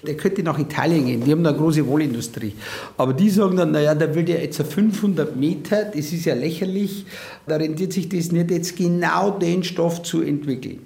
Der 0.06 0.16
könnte 0.16 0.44
nach 0.44 0.60
Italien 0.60 1.06
gehen, 1.06 1.24
die 1.24 1.32
haben 1.32 1.46
eine 1.46 1.58
große 1.58 1.86
Wohlindustrie. 1.86 2.54
Aber 2.98 3.14
die 3.14 3.30
sagen 3.30 3.58
dann, 3.58 3.72
naja, 3.72 3.96
da 3.96 4.14
will 4.14 4.24
der 4.24 4.42
jetzt 4.42 4.62
500 4.62 5.36
Meter, 5.36 5.86
das 5.86 6.12
ist 6.14 6.26
ja 6.26 6.36
lächerlich, 6.36 7.06
da 7.48 7.56
rentiert 7.56 7.94
sich 7.94 8.10
das 8.10 8.32
nicht, 8.32 8.52
jetzt 8.52 8.76
genau 8.76 9.32
den 9.32 9.64
Stoff 9.64 10.04
zu 10.04 10.22
entwickeln. 10.22 10.80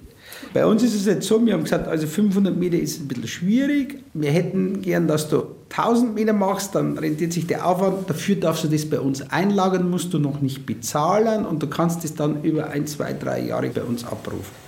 Bei 0.52 0.66
uns 0.66 0.82
ist 0.82 0.94
es 0.94 1.06
jetzt 1.06 1.26
so, 1.26 1.44
wir 1.44 1.54
haben 1.54 1.64
gesagt, 1.64 1.88
also 1.88 2.06
500 2.06 2.54
Meter 2.56 2.78
ist 2.78 3.00
ein 3.00 3.08
bisschen 3.08 3.28
schwierig. 3.28 4.02
Wir 4.12 4.30
hätten 4.30 4.82
gern, 4.82 5.08
dass 5.08 5.28
du 5.28 5.44
1000 5.70 6.14
Meter 6.14 6.34
machst, 6.34 6.74
dann 6.74 6.98
rentiert 6.98 7.32
sich 7.32 7.46
der 7.46 7.66
Aufwand. 7.66 8.08
Dafür 8.10 8.36
darfst 8.36 8.64
du 8.64 8.68
das 8.68 8.84
bei 8.84 9.00
uns 9.00 9.22
einlagern, 9.30 9.88
musst 9.88 10.12
du 10.12 10.18
noch 10.18 10.42
nicht 10.42 10.66
bezahlen 10.66 11.46
und 11.46 11.62
du 11.62 11.68
kannst 11.68 12.04
es 12.04 12.14
dann 12.14 12.42
über 12.42 12.68
ein, 12.68 12.86
zwei, 12.86 13.14
drei 13.14 13.40
Jahre 13.40 13.70
bei 13.70 13.82
uns 13.82 14.04
abrufen. 14.04 14.61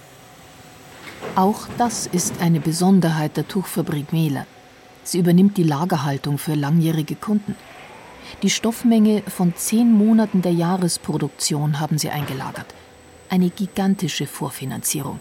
Auch 1.37 1.67
das 1.79 2.07
ist 2.07 2.41
eine 2.41 2.61
Besonderheit 2.61 3.37
der 3.37 3.49
Tuchfabrik 3.49 4.13
Mehler. 4.13 4.47
Sie 5.03 5.19
übernimmt 5.19 5.57
die 5.57 5.65
Lagerhaltung 5.65 6.39
für 6.39 6.55
langjährige 6.55 7.17
Kunden. 7.17 7.57
Die 8.43 8.51
Stoffmenge 8.51 9.23
von 9.27 9.55
zehn 9.57 9.93
Monaten 9.93 10.43
der 10.43 10.53
Jahresproduktion 10.53 11.81
haben 11.81 11.99
sie 11.99 12.11
eingelagert. 12.11 12.67
Eine 13.29 13.51
gigantische 13.51 14.27
Vorfinanzierung. 14.27 15.19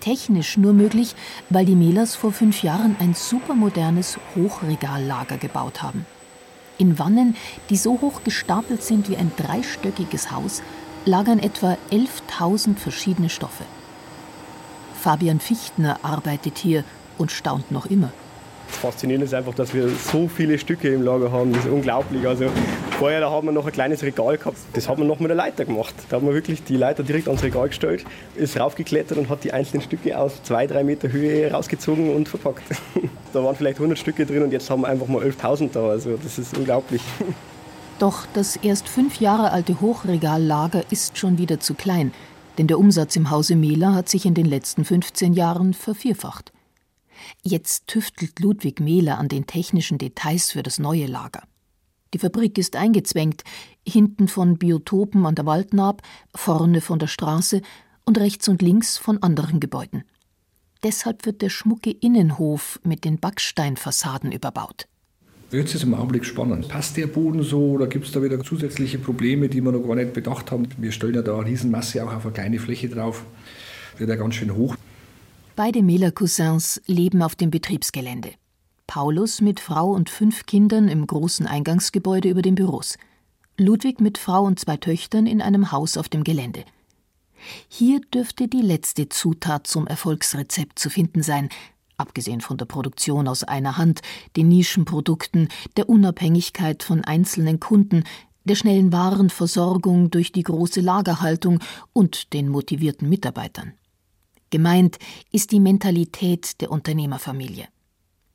Technisch 0.00 0.56
nur 0.56 0.72
möglich, 0.72 1.14
weil 1.50 1.66
die 1.66 1.74
Mehlers 1.74 2.14
vor 2.14 2.32
fünf 2.32 2.62
Jahren 2.62 2.96
ein 3.00 3.14
supermodernes 3.14 4.18
Hochregallager 4.36 5.36
gebaut 5.36 5.82
haben. 5.82 6.06
In 6.78 6.98
Wannen, 6.98 7.36
die 7.68 7.76
so 7.76 8.00
hoch 8.00 8.24
gestapelt 8.24 8.82
sind 8.82 9.10
wie 9.10 9.16
ein 9.16 9.32
dreistöckiges 9.36 10.30
Haus, 10.30 10.62
lagern 11.04 11.38
etwa 11.38 11.76
11.000 11.90 12.76
verschiedene 12.76 13.28
Stoffe. 13.28 13.64
Fabian 15.00 15.40
Fichtner 15.40 15.98
arbeitet 16.02 16.58
hier 16.58 16.84
und 17.16 17.32
staunt 17.32 17.72
noch 17.72 17.86
immer. 17.86 18.12
Das 18.68 18.78
Faszinierende 18.78 19.24
ist 19.24 19.34
einfach, 19.34 19.54
dass 19.54 19.74
wir 19.74 19.88
so 19.88 20.28
viele 20.28 20.58
Stücke 20.58 20.88
im 20.94 21.02
Lager 21.02 21.32
haben. 21.32 21.52
Das 21.52 21.64
ist 21.64 21.72
unglaublich. 21.72 22.26
Also 22.26 22.46
vorher 22.98 23.20
da 23.20 23.30
haben 23.30 23.48
wir 23.48 23.52
noch 23.52 23.66
ein 23.66 23.72
kleines 23.72 24.02
Regal 24.02 24.36
gehabt. 24.36 24.58
Das 24.74 24.88
hat 24.88 24.98
man 24.98 25.08
noch 25.08 25.18
mit 25.18 25.28
der 25.28 25.36
Leiter 25.36 25.64
gemacht. 25.64 25.94
Da 26.08 26.16
hat 26.16 26.22
man 26.22 26.34
wirklich 26.34 26.62
die 26.62 26.76
Leiter 26.76 27.02
direkt 27.02 27.26
ans 27.28 27.42
Regal 27.42 27.68
gestellt, 27.68 28.04
ist 28.36 28.60
raufgeklettert 28.60 29.18
und 29.18 29.28
hat 29.28 29.42
die 29.42 29.52
einzelnen 29.52 29.82
Stücke 29.82 30.16
aus 30.16 30.42
zwei, 30.44 30.66
drei 30.66 30.84
Meter 30.84 31.10
Höhe 31.10 31.50
rausgezogen 31.50 32.14
und 32.14 32.28
verpackt. 32.28 32.62
da 33.32 33.42
waren 33.42 33.56
vielleicht 33.56 33.78
100 33.78 33.98
Stücke 33.98 34.26
drin 34.26 34.42
und 34.42 34.52
jetzt 34.52 34.70
haben 34.70 34.82
wir 34.82 34.88
einfach 34.88 35.08
mal 35.08 35.22
11.000 35.24 35.70
da. 35.72 35.88
Also 35.88 36.16
das 36.22 36.38
ist 36.38 36.56
unglaublich. 36.56 37.02
Doch 37.98 38.26
das 38.34 38.56
erst 38.56 38.88
fünf 38.88 39.20
Jahre 39.20 39.50
alte 39.50 39.80
Hochregallager 39.80 40.84
ist 40.90 41.18
schon 41.18 41.38
wieder 41.38 41.58
zu 41.58 41.74
klein, 41.74 42.12
denn 42.58 42.66
der 42.66 42.78
Umsatz 42.78 43.16
im 43.16 43.30
Hause 43.30 43.56
Mehler 43.56 43.94
hat 43.94 44.08
sich 44.08 44.26
in 44.26 44.34
den 44.34 44.46
letzten 44.46 44.84
15 44.84 45.32
Jahren 45.32 45.74
vervierfacht. 45.74 46.52
Jetzt 47.42 47.86
tüftelt 47.86 48.40
Ludwig 48.40 48.80
Mehler 48.80 49.18
an 49.18 49.28
den 49.28 49.46
technischen 49.46 49.98
Details 49.98 50.50
für 50.52 50.62
das 50.62 50.78
neue 50.78 51.06
Lager. 51.06 51.42
Die 52.12 52.18
Fabrik 52.18 52.58
ist 52.58 52.76
eingezwängt, 52.76 53.44
hinten 53.86 54.26
von 54.26 54.58
Biotopen 54.58 55.26
an 55.26 55.34
der 55.34 55.46
Waldnaab, 55.46 56.02
vorne 56.34 56.80
von 56.80 56.98
der 56.98 57.06
Straße 57.06 57.62
und 58.04 58.18
rechts 58.18 58.48
und 58.48 58.62
links 58.62 58.98
von 58.98 59.22
anderen 59.22 59.60
Gebäuden. 59.60 60.04
Deshalb 60.82 61.26
wird 61.26 61.42
der 61.42 61.50
schmucke 61.50 61.90
Innenhof 61.90 62.80
mit 62.82 63.04
den 63.04 63.20
Backsteinfassaden 63.20 64.32
überbaut. 64.32 64.88
Jetzt 65.52 65.74
ist 65.74 65.82
im 65.82 65.94
Augenblick 65.94 66.24
spannend. 66.24 66.68
Passt 66.68 66.96
der 66.96 67.08
Boden 67.08 67.42
so 67.42 67.70
oder 67.70 67.88
gibt 67.88 68.06
es 68.06 68.12
da 68.12 68.22
wieder 68.22 68.40
zusätzliche 68.40 68.98
Probleme, 68.98 69.48
die 69.48 69.60
wir 69.60 69.72
noch 69.72 69.80
gar 69.80 69.96
nicht 69.96 70.12
bedacht 70.12 70.52
haben? 70.52 70.68
Wir 70.76 70.92
stellen 70.92 71.14
ja 71.14 71.22
da 71.22 71.34
eine 71.34 71.46
Riesenmasse 71.46 72.04
auch 72.04 72.14
auf 72.14 72.24
eine 72.24 72.32
kleine 72.32 72.58
Fläche 72.60 72.88
drauf. 72.88 73.24
Wird 73.98 74.10
ja 74.10 74.16
ganz 74.16 74.36
schön 74.36 74.54
hoch. 74.54 74.76
Beide 75.56 75.82
Mehler-Cousins 75.82 76.80
leben 76.86 77.20
auf 77.22 77.34
dem 77.34 77.50
Betriebsgelände. 77.50 78.30
Paulus 78.86 79.40
mit 79.40 79.58
Frau 79.58 79.90
und 79.90 80.08
fünf 80.08 80.46
Kindern 80.46 80.88
im 80.88 81.04
großen 81.06 81.46
Eingangsgebäude 81.46 82.28
über 82.28 82.42
den 82.42 82.54
Büros. 82.54 82.96
Ludwig 83.58 84.00
mit 84.00 84.18
Frau 84.18 84.44
und 84.44 84.60
zwei 84.60 84.76
Töchtern 84.76 85.26
in 85.26 85.42
einem 85.42 85.72
Haus 85.72 85.96
auf 85.96 86.08
dem 86.08 86.22
Gelände. 86.22 86.64
Hier 87.68 88.00
dürfte 88.14 88.46
die 88.46 88.62
letzte 88.62 89.08
Zutat 89.08 89.66
zum 89.66 89.88
Erfolgsrezept 89.88 90.78
zu 90.78 90.90
finden 90.90 91.22
sein, 91.22 91.48
abgesehen 92.00 92.40
von 92.40 92.56
der 92.56 92.64
Produktion 92.64 93.28
aus 93.28 93.44
einer 93.44 93.76
Hand, 93.76 94.00
den 94.36 94.48
Nischenprodukten, 94.48 95.48
der 95.76 95.88
Unabhängigkeit 95.88 96.82
von 96.82 97.04
einzelnen 97.04 97.60
Kunden, 97.60 98.04
der 98.44 98.54
schnellen 98.56 98.92
Warenversorgung 98.92 100.10
durch 100.10 100.32
die 100.32 100.42
große 100.42 100.80
Lagerhaltung 100.80 101.60
und 101.92 102.32
den 102.32 102.48
motivierten 102.48 103.08
Mitarbeitern. 103.08 103.74
Gemeint 104.50 104.98
ist 105.30 105.52
die 105.52 105.60
Mentalität 105.60 106.60
der 106.60 106.72
Unternehmerfamilie. 106.72 107.68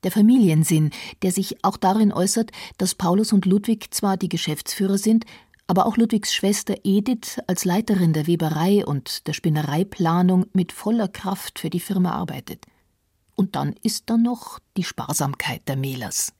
Der 0.04 0.12
Familiensinn, 0.12 0.91
der 1.23 1.32
sich 1.32 1.63
auch 1.63 1.78
darin 1.78 2.13
äußert, 2.13 2.51
dass 2.78 2.95
Paulus 2.95 3.34
und 3.34 3.45
Ludwig 3.45 3.93
zwar 3.93 4.17
die 4.17 4.30
Geschäftsführer 4.30 4.97
sind, 4.97 5.25
aber 5.67 5.88
auch 5.88 5.97
Ludwigs 5.97 6.34
Schwester 6.34 6.75
Edith 6.84 7.39
als 7.47 7.65
Leiterin 7.65 8.13
der 8.13 8.28
Weberei 8.28 8.86
und 8.86 9.28
der 9.28 9.34
Spinnereiplanung 9.34 10.45
mit 10.54 10.71
voller 10.71 11.08
Kraft 11.08 11.60
für 11.60 11.71
die 11.71 11.80
Firma 11.80 12.12
arbeitet. 12.12 12.65
Und 13.36 13.56
dann 13.56 13.76
ist 13.84 14.04
da 14.10 14.17
noch 14.17 14.60
die 14.78 14.84
Sparsamkeit 14.84 15.62
der 15.67 15.76
Mehlers. 15.76 16.34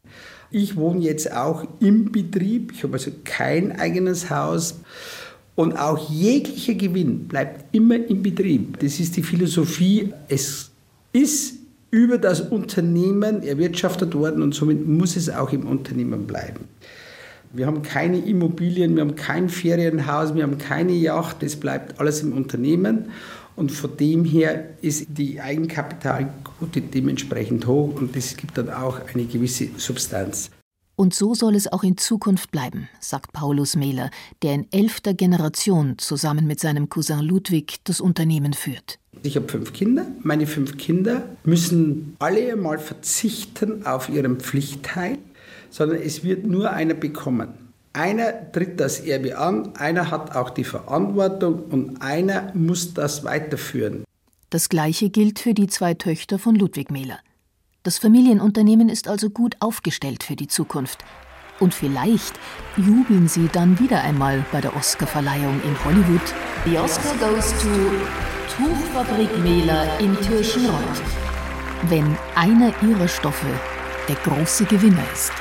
Ich 0.50 0.76
wohne 0.78 1.02
jetzt 1.02 1.32
auch 1.32 1.68
im 1.80 2.12
Betrieb, 2.12 2.72
ich 2.74 2.84
habe 2.84 2.94
also 2.94 3.12
kein 3.24 3.78
eigenes 3.78 4.30
Haus. 4.30 4.76
Und 5.56 5.78
auch 5.78 6.10
jeglicher 6.10 6.74
Gewinn 6.74 7.28
bleibt 7.28 7.74
immer 7.74 7.96
im 7.96 8.24
Betrieb. 8.24 8.80
Das 8.80 9.00
ist 9.00 9.16
die 9.16 9.24
Philosophie. 9.24 10.14
Es 10.28 10.72
ist 11.14 11.56
über 11.92 12.18
das 12.18 12.42
Unternehmen 12.42 13.42
erwirtschaftet 13.44 14.14
worden 14.16 14.42
und 14.42 14.54
somit 14.54 14.86
muss 14.86 15.16
es 15.16 15.30
auch 15.30 15.54
im 15.54 15.66
Unternehmen 15.66 16.28
bleiben. 16.28 16.66
Wir 17.54 17.68
haben 17.68 17.84
keine 17.84 18.18
Immobilien, 18.18 18.96
wir 18.96 19.02
haben 19.02 19.16
kein 19.16 19.48
Ferienhaus, 19.48 20.36
wir 20.36 20.44
haben 20.44 20.58
keine 20.58 20.92
Yacht, 20.92 21.42
das 21.42 21.56
bleibt 21.56 21.98
alles 22.02 22.22
im 22.22 22.34
Unternehmen. 22.34 23.06
Und 23.56 23.72
von 23.72 23.96
dem 23.98 24.26
her 24.26 24.76
ist 24.82 25.08
die 25.18 25.40
Eigenkapitalquote 25.40 26.82
dementsprechend 26.82 27.68
hoch 27.68 27.96
und 27.96 28.16
es 28.16 28.36
gibt 28.36 28.58
dann 28.58 28.70
auch 28.70 29.00
eine 29.14 29.26
gewisse 29.26 29.70
Substanz. 29.78 30.52
Und 30.98 31.14
so 31.14 31.34
soll 31.34 31.56
es 31.56 31.72
auch 31.72 31.84
in 31.84 31.98
Zukunft 31.98 32.52
bleiben, 32.52 32.88
sagt 33.02 33.34
Paulus 33.34 33.76
Mehler, 33.76 34.12
der 34.42 34.54
in 34.54 34.72
elfter 34.72 35.14
Generation 35.14 35.98
zusammen 35.98 36.48
mit 36.48 36.62
seinem 36.62 36.88
Cousin 36.88 37.20
Ludwig 37.20 37.80
das 37.84 38.00
Unternehmen 38.00 38.54
führt. 38.54 38.98
Ich 39.22 39.36
habe 39.36 39.48
fünf 39.48 39.74
Kinder. 39.74 40.06
Meine 40.24 40.48
fünf 40.48 40.78
Kinder 40.78 41.24
müssen 41.44 42.16
alle 42.20 42.54
einmal 42.54 42.80
verzichten 42.80 43.86
auf 43.86 44.08
ihren 44.08 44.40
Pflichtteil, 44.40 45.18
sondern 45.70 46.02
es 46.02 46.24
wird 46.24 46.46
nur 46.46 46.72
einer 46.72 46.94
bekommen. 46.94 47.65
Einer 47.96 48.52
tritt 48.52 48.82
das 48.82 49.00
Erbe 49.00 49.38
an, 49.38 49.74
einer 49.78 50.12
hat 50.12 50.36
auch 50.36 50.50
die 50.50 50.66
Verantwortung 50.66 51.64
und 51.70 52.02
einer 52.02 52.52
muss 52.54 52.94
das 52.94 53.24
weiterführen. 53.24 54.04
Das 54.50 54.68
Gleiche 54.68 55.10
gilt 55.10 55.40
für 55.40 55.54
die 55.54 55.68
zwei 55.68 55.94
Töchter 55.94 56.38
von 56.38 56.56
Ludwig 56.56 56.92
Mehler. 56.92 57.20
Das 57.84 57.98
Familienunternehmen 57.98 58.90
ist 58.90 59.08
also 59.08 59.30
gut 59.30 59.56
aufgestellt 59.62 60.24
für 60.24 60.36
die 60.36 60.50
Zukunft. 60.50 61.06
Und 61.62 61.74
vielleicht 61.74 62.34
jubeln 62.76 63.30
sie 63.30 63.48
dann 63.54 63.80
wieder 63.80 64.02
einmal 64.02 64.44
bei 64.52 64.60
der 64.60 64.76
Oscarverleihung 64.76 65.62
in 65.64 65.86
Hollywood. 65.86 66.34
The 66.66 66.78
Oscar 66.78 67.16
goes 67.18 67.54
to 67.62 67.70
Tuchfabrik 68.58 69.30
Mehler 69.42 69.88
in 70.02 70.18
Tirschenreuth. 70.20 71.02
Wenn 71.88 72.18
einer 72.36 72.74
ihrer 72.84 73.08
Stoffe 73.08 73.48
der 74.10 74.18
große 74.18 74.66
Gewinner 74.66 75.04
ist. 75.14 75.32